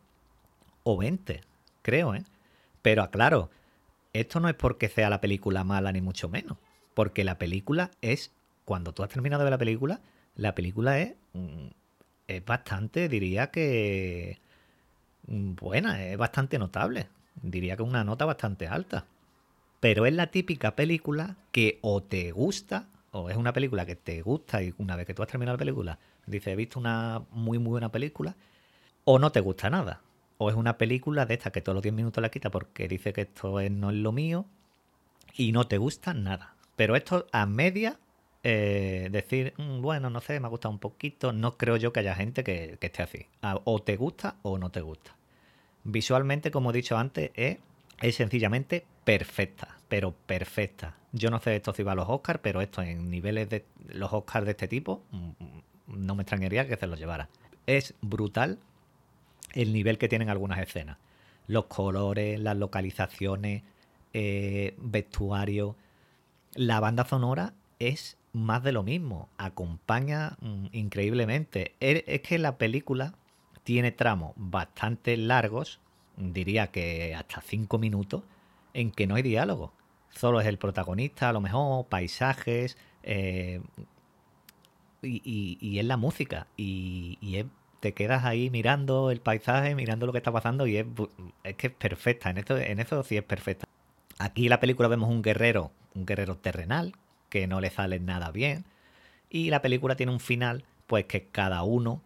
o 0.84 0.98
20, 0.98 1.42
creo, 1.82 2.16
¿eh? 2.16 2.24
Pero 2.82 3.04
aclaro, 3.04 3.50
esto 4.14 4.40
no 4.40 4.50
es 4.50 4.56
porque 4.56 4.90
sea 4.90 5.10
la 5.10 5.22
película 5.22 5.64
mala 5.64 5.92
ni 5.92 6.02
mucho 6.02 6.28
menos, 6.28 6.58
porque 6.96 7.24
la 7.24 7.38
película 7.38 7.92
es, 8.02 8.32
cuando 8.66 8.94
tú 8.94 9.04
has 9.04 9.10
terminado 9.10 9.42
de 9.42 9.46
ver 9.46 9.52
la 9.52 9.58
película, 9.60 10.02
la 10.36 10.56
película 10.56 11.00
es, 11.00 11.14
mm, 11.34 11.68
es 12.28 12.46
bastante, 12.46 13.10
diría 13.10 13.52
que 13.52 14.40
mm, 15.28 15.54
buena, 15.56 16.04
es 16.04 16.18
bastante 16.18 16.58
notable, 16.58 17.08
diría 17.44 17.76
que 17.78 17.84
una 17.84 18.04
nota 18.04 18.26
bastante 18.26 18.68
alta. 18.68 19.06
Pero 19.82 20.06
es 20.06 20.14
la 20.14 20.28
típica 20.28 20.76
película 20.78 21.38
que 21.52 21.80
o 21.82 22.04
te 22.04 22.32
gusta, 22.32 22.88
o 23.12 23.30
es 23.30 23.36
una 23.38 23.54
película 23.54 23.86
que 23.86 23.98
te 23.98 24.22
gusta 24.22 24.64
y 24.64 24.74
una 24.78 24.96
vez 24.96 25.08
que 25.08 25.14
tú 25.16 25.24
has 25.24 25.30
terminado 25.30 25.56
la 25.58 25.60
película, 25.60 26.00
dices, 26.28 26.54
he 26.54 26.56
visto 26.56 26.80
una 26.80 27.24
muy 27.32 27.60
muy 27.60 27.72
buena 27.72 27.92
película, 27.92 28.36
o 29.06 29.20
no 29.20 29.32
te 29.32 29.42
gusta 29.42 29.70
nada. 29.70 30.02
O 30.40 30.50
es 30.50 30.56
una 30.56 30.78
película 30.78 31.26
de 31.26 31.36
esta 31.36 31.52
que 31.52 31.62
todos 31.62 31.76
los 31.76 31.84
10 31.84 31.96
minutos 31.96 32.22
la 32.22 32.30
quita 32.32 32.52
porque 32.52 32.88
dice 32.88 33.14
que 33.14 33.22
esto 33.22 33.60
es- 33.62 33.72
no 33.72 33.92
es 33.92 33.98
lo 33.98 34.12
mío 34.14 34.46
y 35.36 35.52
no 35.52 35.68
te 35.68 35.78
gusta 35.78 36.14
nada. 36.14 36.56
Pero 36.76 36.96
esto 36.96 37.28
a 37.32 37.46
media, 37.46 38.00
eh, 38.44 39.10
decir, 39.12 39.54
"Mm, 39.58 39.82
bueno, 39.82 40.10
no 40.10 40.22
sé, 40.22 40.40
me 40.40 40.48
ha 40.48 40.50
gustado 40.50 40.72
un 40.74 40.80
poquito, 40.80 41.34
no 41.34 41.58
creo 41.58 41.78
yo 41.78 41.94
que 41.94 42.00
haya 42.02 42.16
gente 42.16 42.44
que, 42.44 42.78
esté 42.82 43.04
así. 43.04 43.28
O 43.66 43.82
te 43.82 43.98
gusta 43.98 44.36
o 44.44 44.58
no 44.58 44.72
te 44.72 44.82
gusta. 44.82 45.16
Visualmente, 45.84 46.52
como 46.52 46.72
he 46.72 46.74
dicho 46.74 46.98
antes, 46.98 47.32
es, 47.36 47.58
es 48.02 48.16
sencillamente 48.16 48.86
perfecta, 49.04 49.78
pero 49.88 50.14
perfecta. 50.14 50.96
Yo 51.12 51.30
no 51.30 51.40
sé 51.40 51.56
esto 51.56 51.74
si 51.74 51.84
va 51.84 51.94
a 51.94 51.96
los 51.96 52.10
Oscars, 52.10 52.40
pero 52.42 52.62
esto 52.62 52.82
en 52.82 53.10
niveles 53.10 53.50
de 53.50 53.66
los 53.90 54.14
Oscars 54.14 54.46
de 54.46 54.52
este 54.52 54.68
tipo, 54.68 55.04
mm, 55.12 55.32
no 55.88 56.16
me 56.16 56.24
extrañaría 56.24 56.68
que 56.68 56.78
se 56.78 56.88
los 56.88 57.00
llevara. 57.00 57.30
Es 57.66 57.94
brutal 58.02 58.60
el 59.54 59.74
nivel 59.74 59.98
que 59.98 60.08
tienen 60.08 60.30
algunas 60.30 60.60
escenas. 60.60 60.98
Los 61.48 61.66
colores, 61.66 62.40
las 62.40 62.58
localizaciones, 62.58 63.64
eh, 64.14 64.76
vestuario. 64.78 65.76
La 66.54 66.80
banda 66.80 67.06
sonora 67.06 67.54
es 67.80 68.18
más 68.34 68.64
de 68.64 68.72
lo 68.72 68.84
mismo. 68.84 69.30
Acompaña 69.38 70.38
mm, 70.40 70.68
increíblemente. 70.72 71.76
Es, 71.80 72.04
es 72.08 72.22
que 72.22 72.38
la 72.38 72.58
película 72.58 73.16
tiene 73.64 73.92
tramos 73.92 74.34
bastante 74.36 75.18
largos, 75.18 75.80
diría 76.18 76.68
que 76.68 77.16
hasta 77.16 77.42
5 77.42 77.78
minutos, 77.78 78.24
en 78.74 78.92
que 78.92 79.08
no 79.08 79.16
hay 79.16 79.22
diálogo. 79.24 79.74
Solo 80.10 80.42
es 80.42 80.48
el 80.48 80.58
protagonista, 80.58 81.30
a 81.30 81.34
lo 81.34 81.42
mejor, 81.42 81.86
paisajes, 81.88 82.78
eh, 83.04 83.62
y, 85.02 85.80
es 85.80 85.86
la 85.86 85.98
música. 85.98 86.48
Y, 86.58 87.18
es- 87.36 87.46
te 87.80 87.94
quedas 87.94 88.26
ahí 88.26 88.52
mirando 88.52 89.10
el 89.10 89.22
paisaje, 89.22 89.74
mirando 89.74 90.06
lo 90.06 90.12
que 90.12 90.20
está 90.20 90.32
pasando, 90.32 90.68
y 90.68 90.78
es, 90.78 90.86
que 91.58 91.68
es 91.68 91.74
perfecta. 91.74 92.30
En 92.30 92.38
en 92.38 92.80
eso 92.80 93.04
sí 93.04 93.18
es 93.18 93.24
perfecta. 93.24 93.66
Aquí 94.20 94.44
en 94.44 94.50
la 94.52 94.60
película 94.60 94.88
vemos 94.88 95.10
un 95.10 95.24
guerrero, 95.24 95.72
un 95.96 96.06
guerrero 96.06 96.38
terrenal, 96.38 96.94
que 97.30 97.48
no 97.48 97.60
le 97.60 97.72
sale 97.72 98.00
nada 98.00 98.32
bien. 98.32 98.66
Y 99.32 99.50
la 99.50 99.64
película 99.64 99.96
tiene 99.96 100.12
un 100.12 100.20
final, 100.20 100.64
pues 100.86 101.06
que 101.06 101.26
cada 101.26 101.64
uno 101.64 102.04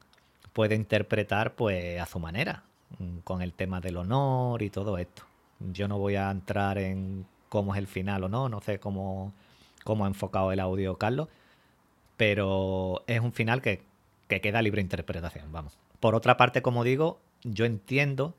puede 0.54 0.76
interpretar 0.76 1.56
pues 1.56 2.00
a 2.00 2.06
su 2.06 2.20
manera, 2.20 2.64
mm, 3.00 3.18
con 3.26 3.42
el 3.42 3.52
tema 3.52 3.82
del 3.82 3.98
honor 3.98 4.62
y 4.62 4.70
todo 4.70 4.98
esto. 4.98 5.24
Yo 5.60 5.88
no 5.88 5.98
voy 5.98 6.16
a 6.16 6.30
entrar 6.32 6.78
en 6.78 7.26
cómo 7.50 7.74
es 7.74 7.80
el 7.80 7.88
final 7.88 8.24
o 8.26 8.30
no, 8.30 8.50
no 8.50 8.62
sé 8.62 8.80
cómo, 8.80 9.34
cómo 9.84 10.06
ha 10.06 10.08
enfocado 10.08 10.52
el 10.52 10.60
audio 10.60 10.98
Carlos, 10.98 11.30
pero 12.18 13.04
es 13.08 13.20
un 13.20 13.34
final 13.34 13.62
que, 13.62 13.82
que 14.28 14.42
queda 14.42 14.62
libre 14.62 14.82
interpretación, 14.82 15.52
vamos. 15.52 15.78
Por 16.00 16.16
otra 16.16 16.38
parte, 16.38 16.62
como 16.62 16.84
digo, 16.84 17.20
yo 17.44 17.66
entiendo 17.66 18.36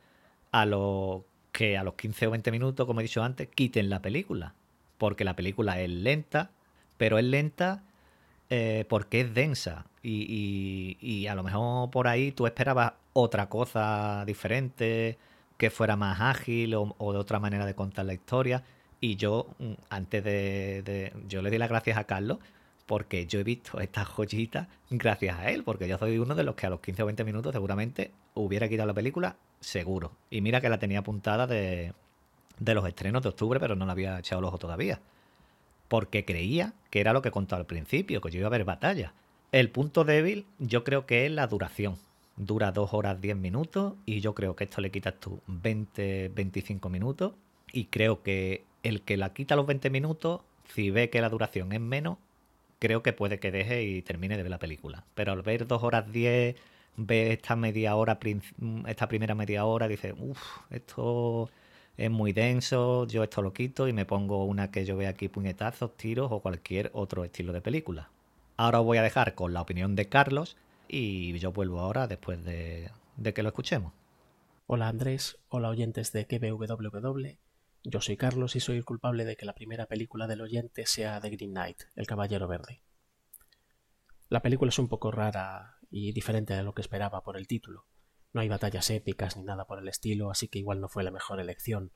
a 0.53 0.67
lo 0.67 1.25
que 1.53 1.77
a 1.77 1.85
los 1.85 1.95
15 1.95 2.27
o 2.27 2.31
20 2.31 2.51
minutos, 2.51 2.87
como 2.87 3.01
he 3.01 3.05
dicho 3.05 3.23
antes, 3.23 3.49
quiten 3.49 3.91
la 3.91 4.01
película, 4.03 4.55
porque 4.99 5.25
la 5.25 5.37
película 5.37 5.81
es 5.81 5.91
lenta, 5.91 6.51
pero 6.99 7.19
es 7.19 7.25
lenta 7.25 7.83
eh, 8.51 8.85
porque 8.89 9.23
es 9.23 9.35
densa 9.35 9.87
y, 10.03 10.97
y- 11.01 11.07
y 11.07 11.27
a 11.27 11.35
lo 11.35 11.43
mejor 11.43 11.91
por 11.91 12.09
ahí 12.09 12.33
tú 12.33 12.47
esperabas 12.47 12.93
otra 13.13 13.49
cosa 13.49 14.25
diferente, 14.27 15.19
que 15.57 15.71
fuera 15.71 15.97
más 15.97 16.21
ágil 16.21 16.75
o, 16.75 16.95
de 17.13 17.19
otra 17.19 17.39
manera 17.41 17.67
de 17.67 17.75
contar 17.75 18.05
la 18.07 18.15
historia. 18.15 18.63
Y 19.01 19.17
yo, 19.17 19.49
mm, 19.59 19.73
antes 19.91 20.25
de, 20.25 20.83
de- 20.83 21.13
Yo 21.29 21.43
le 21.43 21.51
di 21.51 21.59
las 21.59 21.69
gracias 21.69 21.99
a 21.99 22.05
Carlos 22.05 22.39
porque 22.87 23.27
yo 23.27 23.41
he 23.41 23.45
visto 23.45 23.81
estas 23.81 24.07
joyitas 24.09 24.69
gracias 24.91 25.39
a 25.39 25.51
él, 25.51 25.65
porque 25.65 25.89
yo 25.89 25.99
soy 25.99 26.19
uno 26.19 26.35
de 26.37 26.45
los 26.45 26.55
que 26.55 26.67
a 26.67 26.71
los 26.71 26.81
15 26.81 27.03
o 27.03 27.07
20 27.07 27.25
minutos 27.25 27.53
seguramente 27.53 28.13
hubiera 28.35 28.69
quitado 28.69 28.87
la 28.87 28.95
película, 28.95 29.37
seguro. 29.61 30.13
Y 30.31 30.41
mira 30.41 30.61
que 30.61 30.69
la 30.69 30.79
tenía 30.79 31.01
apuntada 31.01 31.47
de, 31.49 31.93
de 32.61 32.75
los 32.75 32.87
estrenos 32.87 33.23
de 33.23 33.31
octubre, 33.31 33.59
pero 33.59 33.75
no 33.75 33.87
la 33.87 33.93
había 33.93 34.19
echado 34.21 34.39
el 34.41 34.45
ojo 34.47 34.59
todavía 34.59 35.01
porque 35.89 36.25
creía 36.25 36.73
que 36.91 37.01
era 37.01 37.13
lo 37.13 37.23
que 37.23 37.31
contaba 37.31 37.61
al 37.61 37.67
principio, 37.67 38.21
que 38.21 38.31
yo 38.31 38.39
iba 38.39 38.49
a 38.49 38.51
ver 38.51 38.65
batalla. 38.65 39.13
El 39.53 39.71
punto 39.71 40.05
débil 40.05 40.47
yo 40.59 40.83
creo 40.85 41.07
que 41.07 41.27
es 41.27 41.33
la 41.33 41.47
duración. 41.47 41.97
Dura 42.37 42.73
2 42.73 42.93
horas 42.93 43.21
10 43.21 43.37
minutos 43.37 43.95
y 44.05 44.21
yo 44.21 44.35
creo 44.35 44.57
que 44.57 44.64
esto 44.64 44.81
le 44.81 44.90
quitas 44.90 45.14
tú 45.19 45.40
20, 45.47 46.31
25 46.35 46.88
minutos 46.88 47.33
y 47.73 47.87
creo 47.87 48.23
que 48.23 48.64
el 48.83 49.02
que 49.02 49.16
la 49.16 49.33
quita 49.33 49.57
los 49.57 49.66
20 49.66 49.90
minutos, 49.90 50.43
si 50.75 50.90
ve 50.90 51.11
que 51.11 51.21
la 51.21 51.28
duración 51.28 51.73
es 51.73 51.81
menos, 51.81 52.19
creo 52.78 53.02
que 53.02 53.12
puede 53.12 53.38
que 53.38 53.50
deje 53.50 53.85
y 53.85 54.02
termine 54.02 54.37
de 54.37 54.43
ver 54.43 54.50
la 54.50 54.59
película. 54.59 55.05
Pero 55.14 55.33
al 55.33 55.43
ver 55.43 55.66
2 55.66 55.83
horas 55.83 56.12
10, 56.12 56.57
ve 56.97 57.33
esta 57.33 57.57
media 57.57 57.97
hora, 57.97 58.19
esta 58.87 59.09
primera 59.09 59.35
media 59.35 59.64
hora, 59.64 59.88
dice, 59.88 60.12
uff, 60.12 60.40
esto 60.71 61.50
es 61.97 62.11
muy 62.11 62.33
denso, 62.33 63.07
yo 63.07 63.23
esto 63.23 63.43
lo 63.43 63.52
quito 63.52 63.88
y 63.88 63.93
me 63.93 64.05
pongo 64.05 64.45
una 64.45 64.71
que 64.71 64.85
yo 64.85 64.97
vea 64.97 65.11
aquí 65.11 65.28
puñetazos, 65.28 65.97
tiros 65.97 66.31
o 66.31 66.40
cualquier 66.40 66.90
otro 66.93 67.25
estilo 67.25 67.52
de 67.52 67.61
película. 67.61 68.11
Ahora 68.57 68.81
os 68.81 68.87
voy 68.87 68.99
a 68.99 69.02
dejar 69.02 69.35
con 69.35 69.52
la 69.52 69.62
opinión 69.62 69.97
de 69.97 70.09
Carlos 70.09 70.57
y 70.88 71.38
yo 71.38 71.52
vuelvo 71.52 71.81
ahora 71.81 72.07
después 72.07 72.43
de, 72.45 72.90
que 73.35 73.43
lo 73.43 73.49
escuchemos. 73.49 73.93
Hola 74.66 74.88
Andrés, 74.88 75.38
hola 75.49 75.69
oyentes 75.69 76.12
de 76.12 76.26
KBWW. 76.26 77.38
Yo 77.85 78.00
soy 78.00 78.16
Carlos 78.16 78.57
y 78.57 78.61
soy 78.61 78.78
el 78.78 78.85
culpable 78.85 79.25
de 79.25 79.37
que 79.37 79.47
la 79.47 79.55
primera 79.55 79.87
película 79.87 80.26
del 80.26 80.40
oyente 80.40 80.87
sea 80.87 81.21
The 81.21 81.31
Green 81.31 81.52
Knight, 81.52 81.83
El 81.95 82.07
Caballero 82.07 82.49
Verde. 82.49 82.83
La 84.28 84.43
película 84.43 84.71
es 84.71 84.78
un 84.78 84.88
poco 84.88 85.12
rara 85.12 85.78
y 85.88 86.12
diferente 86.12 86.55
de 86.55 86.64
lo 86.64 86.75
que 86.75 86.83
esperaba 86.83 87.23
por 87.23 87.37
el 87.37 87.47
título. 87.47 87.87
No 88.33 88.40
hay 88.40 88.49
batallas 88.49 88.90
épicas 88.90 89.37
ni 89.37 89.45
nada 89.45 89.66
por 89.66 89.78
el 89.78 89.88
estilo, 89.88 90.31
así 90.31 90.49
que 90.49 90.59
igual 90.59 90.81
no 90.81 90.88
fue 90.88 91.05
la 91.05 91.12
mejor 91.12 91.38
elección. 91.38 91.93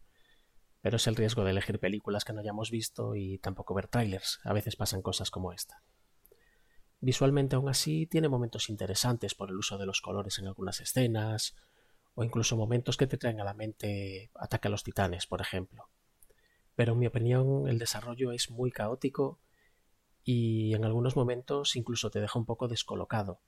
Pero 0.80 0.96
es 0.96 1.06
el 1.06 1.16
riesgo 1.16 1.44
de 1.44 1.50
elegir 1.50 1.80
películas 1.80 2.24
que 2.24 2.32
no 2.32 2.40
hayamos 2.40 2.70
visto 2.70 3.16
y 3.16 3.38
tampoco 3.38 3.74
ver 3.74 3.88
trailers. 3.88 4.38
A 4.44 4.52
veces 4.52 4.76
pasan 4.76 5.02
cosas 5.02 5.30
como 5.30 5.52
esta. 5.52 5.82
Visualmente 7.00 7.56
aún 7.56 7.68
así 7.68 8.06
tiene 8.06 8.28
momentos 8.28 8.68
interesantes 8.68 9.34
por 9.34 9.48
el 9.50 9.56
uso 9.56 9.78
de 9.78 9.86
los 9.86 10.00
colores 10.00 10.38
en 10.38 10.46
algunas 10.46 10.80
escenas, 10.80 11.56
o 12.14 12.24
incluso 12.24 12.56
momentos 12.56 12.96
que 12.96 13.06
te 13.06 13.16
traen 13.16 13.40
a 13.40 13.44
la 13.44 13.54
mente 13.54 14.30
Ataque 14.34 14.68
a 14.68 14.70
los 14.70 14.84
Titanes, 14.84 15.26
por 15.26 15.40
ejemplo. 15.40 15.88
Pero 16.74 16.92
en 16.92 16.98
mi 16.98 17.06
opinión 17.06 17.68
el 17.68 17.78
desarrollo 17.78 18.32
es 18.32 18.50
muy 18.50 18.70
caótico 18.70 19.40
y 20.22 20.74
en 20.74 20.84
algunos 20.84 21.16
momentos 21.16 21.76
incluso 21.76 22.10
te 22.10 22.20
deja 22.20 22.38
un 22.38 22.44
poco 22.44 22.68
descolocado, 22.68 23.40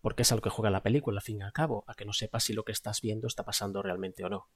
porque 0.00 0.22
es 0.22 0.32
a 0.32 0.34
lo 0.34 0.42
que 0.42 0.50
juega 0.50 0.70
la 0.70 0.82
película, 0.82 1.18
al 1.18 1.24
fin 1.24 1.38
y 1.38 1.42
al 1.42 1.52
cabo, 1.52 1.84
a 1.86 1.94
que 1.94 2.04
no 2.04 2.12
sepas 2.12 2.44
si 2.44 2.52
lo 2.52 2.64
que 2.64 2.72
estás 2.72 3.00
viendo 3.00 3.28
está 3.28 3.44
pasando 3.44 3.82
realmente 3.82 4.24
o 4.24 4.28
no. 4.28 4.48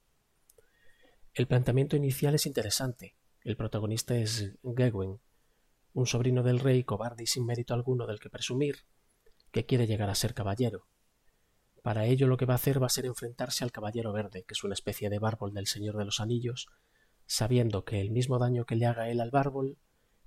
El 1.33 1.47
planteamiento 1.47 1.95
inicial 1.95 2.35
es 2.35 2.45
interesante. 2.45 3.15
El 3.43 3.55
protagonista 3.55 4.17
es 4.17 4.57
Gegwin, 4.75 5.21
un 5.97 6.05
sobrino 6.05 6.43
del 6.43 6.59
rey 6.59 6.83
cobarde 6.83 7.23
y 7.23 7.25
sin 7.25 7.43
mérito 7.43 7.73
alguno 7.73 8.05
del 8.05 8.19
que 8.19 8.29
presumir, 8.29 8.85
que 9.51 9.65
quiere 9.65 9.87
llegar 9.87 10.11
a 10.11 10.15
ser 10.15 10.35
caballero. 10.35 10.87
Para 11.81 12.05
ello 12.05 12.27
lo 12.27 12.37
que 12.37 12.45
va 12.45 12.53
a 12.53 12.57
hacer 12.57 12.79
va 12.79 12.85
a 12.85 12.89
ser 12.89 13.07
enfrentarse 13.07 13.63
al 13.63 13.71
Caballero 13.71 14.13
Verde, 14.13 14.43
que 14.43 14.53
es 14.53 14.63
una 14.63 14.75
especie 14.75 15.09
de 15.09 15.17
bárbol 15.17 15.55
del 15.55 15.65
Señor 15.65 15.97
de 15.97 16.05
los 16.05 16.19
Anillos, 16.19 16.67
sabiendo 17.25 17.83
que 17.83 17.99
el 17.99 18.11
mismo 18.11 18.37
daño 18.37 18.65
que 18.65 18.75
le 18.75 18.85
haga 18.85 19.09
él 19.09 19.19
al 19.21 19.31
bárbol 19.31 19.79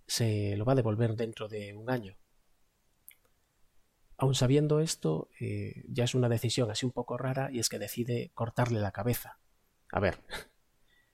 se 0.09 0.57
lo 0.57 0.65
va 0.65 0.73
a 0.73 0.77
devolver 0.77 1.15
dentro 1.15 1.47
de 1.47 1.73
un 1.73 1.89
año. 1.89 2.17
Aun 4.17 4.35
sabiendo 4.35 4.81
esto, 4.81 5.29
eh, 5.39 5.85
ya 5.89 6.03
es 6.03 6.17
una 6.17 6.29
decisión 6.29 6.69
así 6.73 6.85
un 6.85 6.93
poco 6.93 7.17
rara 7.17 7.49
y 7.53 7.61
es 7.61 7.69
que 7.69 7.79
decide 7.79 8.33
cortarle 8.35 8.81
la 8.81 8.91
cabeza. 8.91 9.39
A 9.93 10.01
ver, 10.01 10.19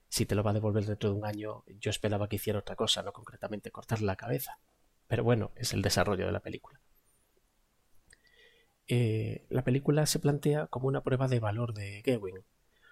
si 0.09 0.25
te 0.25 0.35
lo 0.35 0.43
va 0.43 0.51
a 0.51 0.53
devolver 0.53 0.85
dentro 0.85 1.09
de 1.09 1.15
un 1.15 1.25
año, 1.25 1.63
yo 1.67 1.89
esperaba 1.89 2.29
que 2.29 2.37
hiciera 2.37 2.59
otra 2.59 2.75
cosa, 2.75 3.03
no 3.03 3.11
concretamente 3.11 3.71
cortarle 3.71 4.05
la 4.05 4.15
cabeza. 4.15 4.59
Pero 5.07 5.23
bueno, 5.23 5.51
es 5.55 5.73
el 5.73 5.81
desarrollo 5.81 6.25
de 6.25 6.31
la 6.31 6.41
película. 6.41 6.81
Eh, 8.87 9.45
la 9.49 9.63
película 9.63 10.05
se 10.05 10.19
plantea 10.19 10.67
como 10.67 10.87
una 10.87 11.03
prueba 11.03 11.27
de 11.27 11.39
valor 11.39 11.73
de 11.73 12.01
Gewin, 12.05 12.45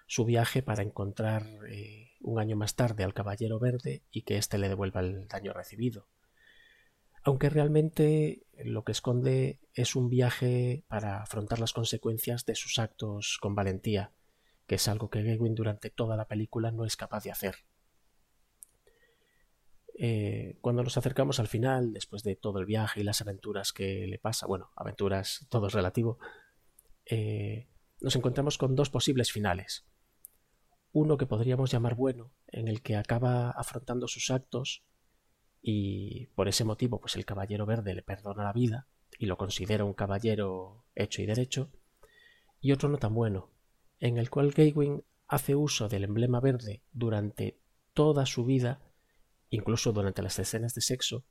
su 0.06 0.24
viaje 0.24 0.62
para 0.62 0.82
encontrar 0.82 1.46
eh, 1.70 2.10
un 2.20 2.38
año 2.38 2.56
más 2.56 2.76
tarde 2.76 3.02
al 3.02 3.14
Caballero 3.14 3.58
Verde 3.58 4.02
y 4.10 4.22
que 4.22 4.36
éste 4.36 4.58
le 4.58 4.68
devuelva 4.68 5.00
el 5.00 5.26
daño 5.26 5.52
recibido. 5.52 6.08
aunque 7.24 7.50
realmente 7.50 8.46
lo 8.64 8.84
que 8.84 8.92
esconde 8.92 9.58
es 9.74 9.96
un 9.96 10.08
viaje 10.08 10.84
para 10.86 11.22
afrontar 11.22 11.58
las 11.58 11.72
consecuencias 11.72 12.44
de 12.46 12.54
sus 12.54 12.78
actos 12.78 13.38
con 13.40 13.56
valentía, 13.56 14.12
que 14.66 14.76
es 14.76 14.88
algo 14.88 15.10
que 15.10 15.22
Gewin 15.22 15.54
durante 15.54 15.90
toda 15.90 16.16
la 16.16 16.26
película 16.26 16.70
no 16.70 16.84
es 16.84 16.96
capaz 16.96 17.24
de 17.24 17.30
hacer. 17.30 17.56
Eh, 19.98 20.58
cuando 20.60 20.82
nos 20.82 20.98
acercamos 20.98 21.40
al 21.40 21.48
final, 21.48 21.92
después 21.92 22.22
de 22.22 22.36
todo 22.36 22.58
el 22.58 22.66
viaje 22.66 23.00
y 23.00 23.04
las 23.04 23.22
aventuras 23.22 23.72
que 23.72 24.06
le 24.06 24.18
pasa, 24.18 24.46
bueno, 24.46 24.70
aventuras, 24.76 25.46
todo 25.48 25.68
es 25.68 25.72
relativo, 25.72 26.18
eh, 27.06 27.68
nos 28.00 28.14
encontramos 28.16 28.58
con 28.58 28.74
dos 28.74 28.90
posibles 28.90 29.32
finales. 29.32 29.86
Uno 30.92 31.16
que 31.16 31.26
podríamos 31.26 31.70
llamar 31.70 31.94
bueno, 31.94 32.32
en 32.48 32.68
el 32.68 32.82
que 32.82 32.96
acaba 32.96 33.50
afrontando 33.50 34.08
sus 34.08 34.30
actos 34.30 34.84
y 35.62 36.26
por 36.28 36.48
ese 36.48 36.64
motivo 36.64 37.00
pues 37.00 37.16
el 37.16 37.24
caballero 37.24 37.66
verde 37.66 37.94
le 37.94 38.02
perdona 38.02 38.44
la 38.44 38.52
vida 38.52 38.88
y 39.18 39.26
lo 39.26 39.36
considera 39.36 39.84
un 39.84 39.94
caballero 39.94 40.84
hecho 40.94 41.22
y 41.22 41.26
derecho, 41.26 41.72
y 42.60 42.72
otro 42.72 42.88
no 42.88 42.98
tan 42.98 43.14
bueno, 43.14 43.50
en 44.00 44.18
el 44.18 44.30
cual 44.30 44.52
Gawain 44.52 45.04
hace 45.28 45.54
uso 45.54 45.88
del 45.88 46.04
emblema 46.04 46.40
verde 46.40 46.82
durante 46.92 47.60
toda 47.94 48.26
su 48.26 48.44
vida 48.44 48.80
incluso 49.50 49.92
durante 49.92 50.22
las 50.22 50.38
escenas 50.38 50.74
de 50.74 50.80
sexo, 50.80 51.24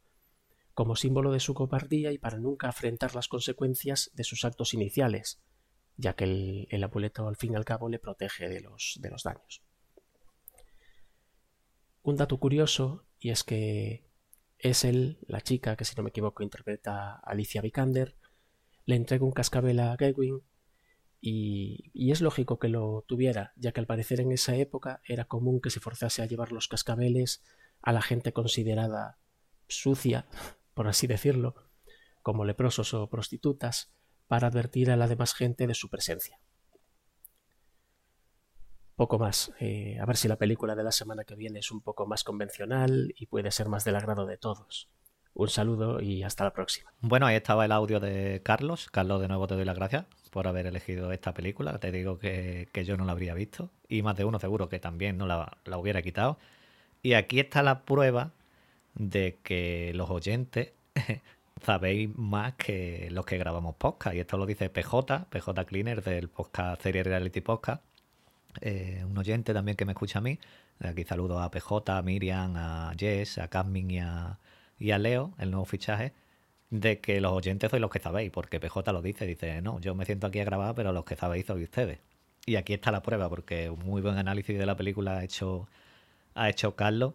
como 0.74 0.96
símbolo 0.96 1.32
de 1.32 1.40
su 1.40 1.54
cobardía 1.54 2.12
y 2.12 2.18
para 2.18 2.38
nunca 2.38 2.70
afrontar 2.70 3.16
las 3.16 3.28
consecuencias 3.28 4.12
de 4.14 4.24
sus 4.24 4.44
actos 4.46 4.74
iniciales, 4.74 5.42
ya 5.96 6.16
que 6.16 6.26
el, 6.26 6.68
el 6.70 6.84
amuleto 6.84 7.28
al 7.28 7.38
fin 7.38 7.54
y 7.54 7.56
al 7.56 7.66
cabo 7.66 7.90
le 7.90 8.00
protege 8.00 8.50
de 8.50 8.62
los, 8.62 9.00
daños. 9.24 9.64
Un 12.04 12.18
dato 12.18 12.38
curioso, 12.38 13.06
y 13.20 13.32
es 13.32 13.44
que 13.44 14.06
es 14.60 14.84
él, 14.84 15.20
la 15.28 15.42
chica 15.42 15.76
que 15.76 15.86
si 15.86 15.96
no 15.96 16.04
me 16.04 16.10
equivoco 16.10 16.44
interpreta 16.44 17.16
a 17.16 17.20
Alicia 17.20 17.62
Vikander, 17.62 18.16
le 18.86 18.96
entrega 18.96 19.26
un 19.26 19.32
cascabel 19.32 19.80
a 19.80 19.96
Gewin 19.98 20.42
y, 21.28 22.12
es 22.12 22.22
lógico 22.22 22.60
que 22.60 22.68
lo 22.68 23.04
tuviera, 23.08 23.52
ya 23.56 23.72
que 23.72 23.80
al 23.80 23.88
parecer 23.88 24.22
en 24.22 24.32
esa 24.32 24.56
época 24.56 25.02
era 25.08 25.26
común 25.26 25.60
que 25.60 25.72
se 25.72 25.80
forzase 25.80 26.22
a 26.22 26.28
llevar 26.28 26.52
los 26.52 26.68
cascabeles 26.68 27.44
a 27.82 27.92
la 27.94 28.04
gente 28.04 28.32
considerada 28.32 29.18
sucia, 29.68 30.28
por 30.76 30.88
así 30.88 31.08
decirlo, 31.08 31.56
como 32.22 32.46
leprosos 32.46 32.94
o 32.94 33.10
prostitutas, 33.10 33.92
para 34.28 34.48
advertir 34.48 34.92
a 34.92 34.98
la 34.98 35.08
demás 35.08 35.34
gente 35.34 35.66
de 35.66 35.74
su 35.74 35.90
presencia. 35.90 36.40
Poco 38.96 39.18
más. 39.18 39.52
Eh, 39.60 39.98
a 40.00 40.06
ver 40.06 40.18
si 40.18 40.28
la 40.28 40.38
película 40.38 40.76
de 40.76 40.84
la 40.84 40.92
semana 40.92 41.24
que 41.24 41.36
viene 41.36 41.60
es 41.60 41.72
un 41.72 41.82
poco 41.82 42.06
más 42.06 42.24
convencional 42.24 43.14
y 43.18 43.26
puede 43.26 43.52
ser 43.52 43.68
más 43.68 43.84
del 43.84 43.96
agrado 43.96 44.28
de 44.28 44.38
todos. 44.38 44.90
Un 45.36 45.50
saludo 45.50 46.02
y 46.02 46.24
hasta 46.24 46.46
la 46.46 46.54
próxima. 46.54 46.94
Bueno, 47.02 47.26
ahí 47.26 47.36
estaba 47.36 47.66
el 47.66 47.74
audio 47.74 48.00
de 48.00 48.42
Carlos. 48.42 48.88
Carlos, 48.90 49.20
de 49.20 49.28
nuevo 49.28 49.48
te 49.48 49.56
doy 49.56 49.66
las 49.66 49.76
gracias 49.76 50.06
por 50.32 50.48
haber 50.48 50.66
elegido 50.66 51.12
esta 51.12 51.34
película. 51.34 51.78
Te 51.78 51.92
digo 51.92 52.18
que, 52.18 52.70
que 52.72 52.86
yo 52.86 52.96
no 52.96 53.04
la 53.04 53.12
habría 53.12 53.34
visto 53.34 53.70
y 53.90 54.02
más 54.02 54.16
de 54.16 54.24
uno 54.24 54.40
seguro 54.40 54.70
que 54.70 54.80
también 54.80 55.18
no 55.18 55.28
la, 55.28 55.58
la 55.66 55.78
hubiera 55.78 56.02
quitado. 56.02 56.40
Y 57.04 57.16
aquí 57.16 57.42
está 57.42 57.64
la 57.64 57.82
prueba 57.84 58.32
de 58.94 59.38
que 59.44 59.92
los 59.94 60.10
oyentes 60.10 60.72
sabéis 61.62 62.10
más 62.16 62.54
que 62.54 63.10
los 63.12 63.26
que 63.26 63.38
grabamos 63.38 63.76
podcast. 63.76 64.16
Y 64.16 64.22
esto 64.22 64.38
lo 64.38 64.46
dice 64.46 64.70
PJ, 64.70 65.26
PJ 65.30 65.66
Cleaner 65.66 66.02
del 66.02 66.30
podcast 66.30 66.82
Serie 66.82 67.04
Reality 67.04 67.42
Podcast. 67.42 67.84
Eh, 68.62 69.04
un 69.06 69.18
oyente 69.18 69.54
también 69.54 69.76
que 69.76 69.84
me 69.84 69.92
escucha 69.92 70.20
a 70.20 70.22
mí. 70.22 70.40
Aquí 70.80 71.04
saludo 71.04 71.42
a 71.42 71.52
PJ, 71.52 71.98
a 71.98 72.02
Miriam, 72.02 72.56
a 72.56 72.94
Jess, 72.98 73.38
a 73.38 73.50
Casmin 73.50 73.92
y 73.92 74.00
a, 74.00 74.40
y 74.80 74.92
a 74.92 74.98
Leo, 75.00 75.34
el 75.40 75.52
nuevo 75.52 75.66
fichaje. 75.66 76.14
De 76.70 77.00
que 77.00 77.22
los 77.22 77.32
oyentes 77.32 77.70
sois 77.70 77.82
los 77.82 77.92
que 77.92 78.00
sabéis, 78.00 78.32
porque 78.32 78.60
PJ 78.60 78.92
lo 78.92 79.02
dice, 79.02 79.26
dice, 79.26 79.62
no, 79.62 79.80
yo 79.80 79.96
me 79.96 80.06
siento 80.06 80.28
aquí 80.28 80.40
a 80.40 80.46
grabar, 80.46 80.76
pero 80.76 80.92
los 80.92 81.06
que 81.06 81.16
sabéis 81.16 81.46
sois 81.46 81.64
ustedes. 81.64 82.00
Y 82.46 82.58
aquí 82.58 82.74
está 82.74 82.92
la 82.92 83.02
prueba, 83.02 83.30
porque 83.30 83.70
un 83.70 83.80
muy 83.80 84.02
buen 84.02 84.18
análisis 84.18 84.58
de 84.58 84.66
la 84.66 84.76
película 84.76 85.18
ha 85.20 85.24
hecho 85.24 85.68
ha 86.36 86.50
hecho 86.50 86.76
Carlos. 86.76 87.14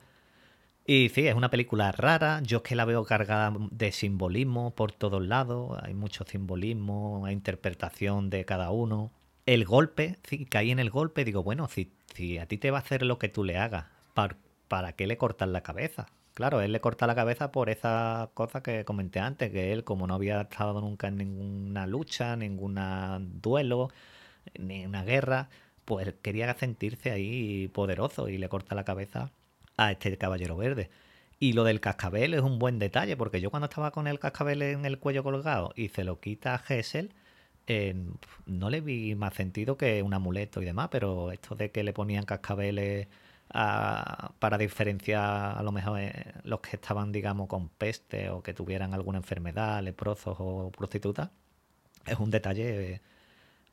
Y 0.87 1.11
sí, 1.11 1.29
es 1.29 1.35
una 1.35 1.51
película 1.51 1.93
rara. 1.93 2.41
Yo 2.43 2.59
es 2.59 2.63
que 2.65 2.75
la 2.75 2.85
veo 2.85 3.05
cargada 3.05 3.55
de 3.71 3.93
simbolismo 3.93 4.75
por 4.75 4.93
todos 4.93 5.25
lados. 5.25 5.79
Hay 5.83 5.95
mucho 5.95 6.25
simbolismo, 6.25 7.25
hay 7.27 7.35
interpretación 7.35 8.31
de 8.31 8.45
cada 8.45 8.71
uno. 8.73 9.13
El 9.47 9.65
golpe, 9.65 10.19
sí, 10.25 10.47
caí 10.47 10.71
en 10.71 10.81
el 10.81 10.91
golpe. 10.91 11.25
Digo, 11.25 11.43
bueno, 11.43 11.69
si, 11.69 11.93
si 12.15 12.39
a 12.39 12.47
ti 12.47 12.59
te 12.59 12.71
va 12.71 12.79
a 12.79 12.81
hacer 12.81 13.03
lo 13.03 13.19
que 13.19 13.29
tú 13.29 13.45
le 13.45 13.57
hagas, 13.59 13.87
¿para, 14.15 14.37
¿para 14.69 14.93
qué 14.95 15.07
le 15.07 15.17
cortas 15.17 15.49
la 15.49 15.63
cabeza? 15.63 16.09
Claro, 16.35 16.61
él 16.63 16.73
le 16.73 16.81
corta 16.81 17.07
la 17.07 17.15
cabeza 17.15 17.53
por 17.53 17.69
esa 17.69 18.31
cosa 18.35 18.63
que 18.63 18.85
comenté 18.85 19.19
antes, 19.21 19.51
que 19.51 19.73
él, 19.73 19.85
como 19.85 20.07
no 20.07 20.15
había 20.15 20.41
estado 20.43 20.81
nunca 20.81 21.09
en 21.09 21.17
ninguna 21.17 21.87
lucha, 21.87 22.37
ningún 22.37 22.77
duelo, 23.43 23.91
ni 24.59 24.87
una 24.87 25.05
guerra, 25.05 25.51
pues 25.85 26.15
quería 26.23 26.55
sentirse 26.55 27.11
ahí 27.11 27.69
poderoso 27.69 28.29
y 28.29 28.39
le 28.39 28.49
corta 28.49 28.75
la 28.75 28.85
cabeza 28.85 29.33
a 29.77 29.93
este 29.93 30.17
caballero 30.19 30.57
verde. 30.57 30.91
Y 31.39 31.53
lo 31.55 31.65
del 31.65 31.81
cascabel 31.81 32.35
es 32.35 32.43
un 32.43 32.59
buen 32.59 32.79
detalle, 32.79 33.17
porque 33.17 33.41
yo 33.41 33.51
cuando 33.51 33.67
estaba 33.67 33.91
con 33.93 34.07
el 34.07 34.19
cascabel 34.19 34.63
en 34.63 34.87
el 34.87 34.99
cuello 34.99 35.23
colgado 35.25 35.73
y 35.77 35.89
se 35.89 36.05
lo 36.05 36.21
quita 36.21 36.55
a 36.55 36.59
Gessel, 36.59 37.15
eh, 37.67 37.95
no 38.47 38.71
le 38.71 38.81
vi 38.81 39.15
más 39.15 39.35
sentido 39.35 39.77
que 39.77 40.03
un 40.03 40.15
amuleto 40.15 40.63
y 40.63 40.65
demás, 40.65 40.89
pero 40.91 41.33
esto 41.33 41.55
de 41.55 41.71
que 41.71 41.85
le 41.85 41.93
ponían 41.93 42.25
cascabeles 42.25 43.09
para 43.53 44.59
diferenciar 44.59 45.59
a 45.59 45.63
lo 45.63 45.73
mejor 45.73 46.01
eh, 46.01 46.33
los 46.45 46.61
que 46.61 46.77
estaban, 46.77 47.13
digamos, 47.13 47.49
con 47.49 47.69
peste 47.69 48.31
o 48.31 48.43
que 48.43 48.55
tuvieran 48.55 48.95
alguna 48.95 49.19
enfermedad, 49.19 49.83
leprosos 49.83 50.37
o 50.39 50.71
prostitutas, 50.71 51.31
es 52.07 52.19
un 52.19 52.31
detalle 52.31 53.01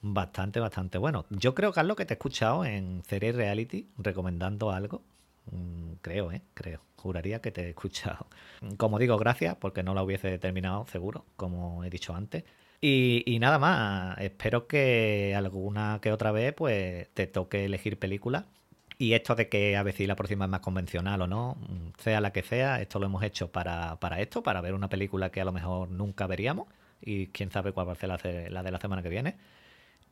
bastante, 0.01 0.59
bastante 0.59 0.97
bueno. 0.97 1.25
Yo 1.29 1.53
creo, 1.55 1.71
Carlos, 1.73 1.97
que 1.97 2.05
te 2.05 2.13
he 2.13 2.15
escuchado 2.15 2.65
en 2.65 3.03
Serie 3.07 3.31
Reality 3.31 3.87
recomendando 3.97 4.71
algo. 4.71 5.03
Mm, 5.51 5.93
creo, 6.01 6.31
¿eh? 6.31 6.41
Creo. 6.53 6.81
Juraría 6.97 7.41
que 7.41 7.51
te 7.51 7.63
he 7.65 7.69
escuchado. 7.69 8.27
Como 8.77 8.99
digo, 8.99 9.17
gracias, 9.17 9.55
porque 9.57 9.83
no 9.83 9.93
la 9.93 10.03
hubiese 10.03 10.39
terminado 10.39 10.85
seguro, 10.87 11.25
como 11.35 11.83
he 11.83 11.89
dicho 11.89 12.15
antes. 12.15 12.43
Y, 12.81 13.23
y, 13.25 13.39
nada 13.39 13.57
más, 13.59 14.17
espero 14.19 14.67
que 14.67 15.33
alguna 15.35 15.99
que 16.01 16.11
otra 16.11 16.31
vez 16.31 16.53
pues 16.53 17.07
te 17.13 17.27
toque 17.27 17.65
elegir 17.65 17.97
película. 17.99 18.45
Y 18.99 19.13
esto 19.13 19.35
de 19.35 19.47
que 19.47 19.77
a 19.77 19.91
si 19.91 20.07
la 20.07 20.15
próxima 20.15 20.45
es 20.45 20.51
más 20.51 20.61
convencional 20.61 21.21
o 21.21 21.27
no, 21.27 21.57
sea 21.99 22.19
la 22.19 22.31
que 22.31 22.41
sea, 22.41 22.81
esto 22.81 22.99
lo 22.99 23.05
hemos 23.05 23.21
hecho 23.23 23.51
para, 23.51 23.99
para 23.99 24.21
esto, 24.21 24.41
para 24.41 24.59
ver 24.61 24.73
una 24.73 24.89
película 24.89 25.29
que 25.29 25.39
a 25.39 25.45
lo 25.45 25.51
mejor 25.51 25.89
nunca 25.89 26.25
veríamos. 26.25 26.67
Y 26.99 27.27
quién 27.27 27.51
sabe 27.51 27.73
cuál 27.73 27.87
va 27.87 27.93
a 27.93 27.95
ser 27.95 28.09
la, 28.09 28.63
de 28.63 28.71
la 28.71 28.79
semana 28.79 29.03
que 29.03 29.09
viene. 29.09 29.37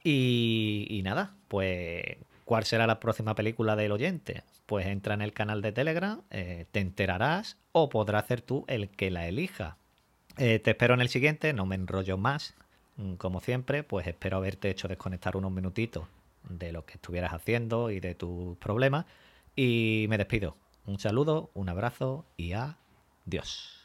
Y, 0.04 0.86
y, 0.90 1.02
nada, 1.02 1.34
pues, 1.48 2.04
¿cuál 2.46 2.64
será 2.66 2.86
la 2.86 3.00
próxima 3.00 3.34
película 3.34 3.76
del 3.76 3.92
oyente? 3.92 4.44
Pues 4.68 4.86
entra 4.86 5.16
en 5.16 5.24
el 5.24 5.34
canal 5.34 5.64
de 5.64 5.72
Telegram, 5.72 6.22
eh, 6.30 6.66
te 6.72 6.80
enterarás 6.80 7.58
o 7.72 7.90
podrás 7.90 8.28
ser 8.28 8.42
tú 8.42 8.66
el 8.68 8.90
que 8.90 9.10
la 9.10 9.28
elija. 9.28 9.78
Eh, 10.38 10.60
te 10.60 10.72
espero 10.72 10.94
en 10.94 11.02
el 11.02 11.10
siguiente, 11.10 11.54
no 11.54 11.66
me 11.66 11.76
enrollo 11.76 12.18
más. 12.18 12.54
Mm, 12.98 13.16
como 13.16 13.42
siempre, 13.42 13.82
pues 13.84 14.06
espero 14.06 14.38
haberte 14.38 14.70
hecho 14.70 14.88
desconectar 14.88 15.36
unos 15.38 15.52
minutitos 15.52 16.08
de 16.50 16.72
lo 16.72 16.86
que 16.86 16.94
estuvieras 16.94 17.34
haciendo 17.34 17.92
y 17.92 18.00
de 18.00 18.16
tus 18.16 18.58
problemas. 18.58 19.06
Y 19.56 20.06
me 20.10 20.18
despido. 20.18 20.58
Un 20.86 21.00
saludo, 21.00 21.50
un 21.54 21.70
abrazo 21.70 22.26
y 22.38 22.54
adiós. 22.54 23.85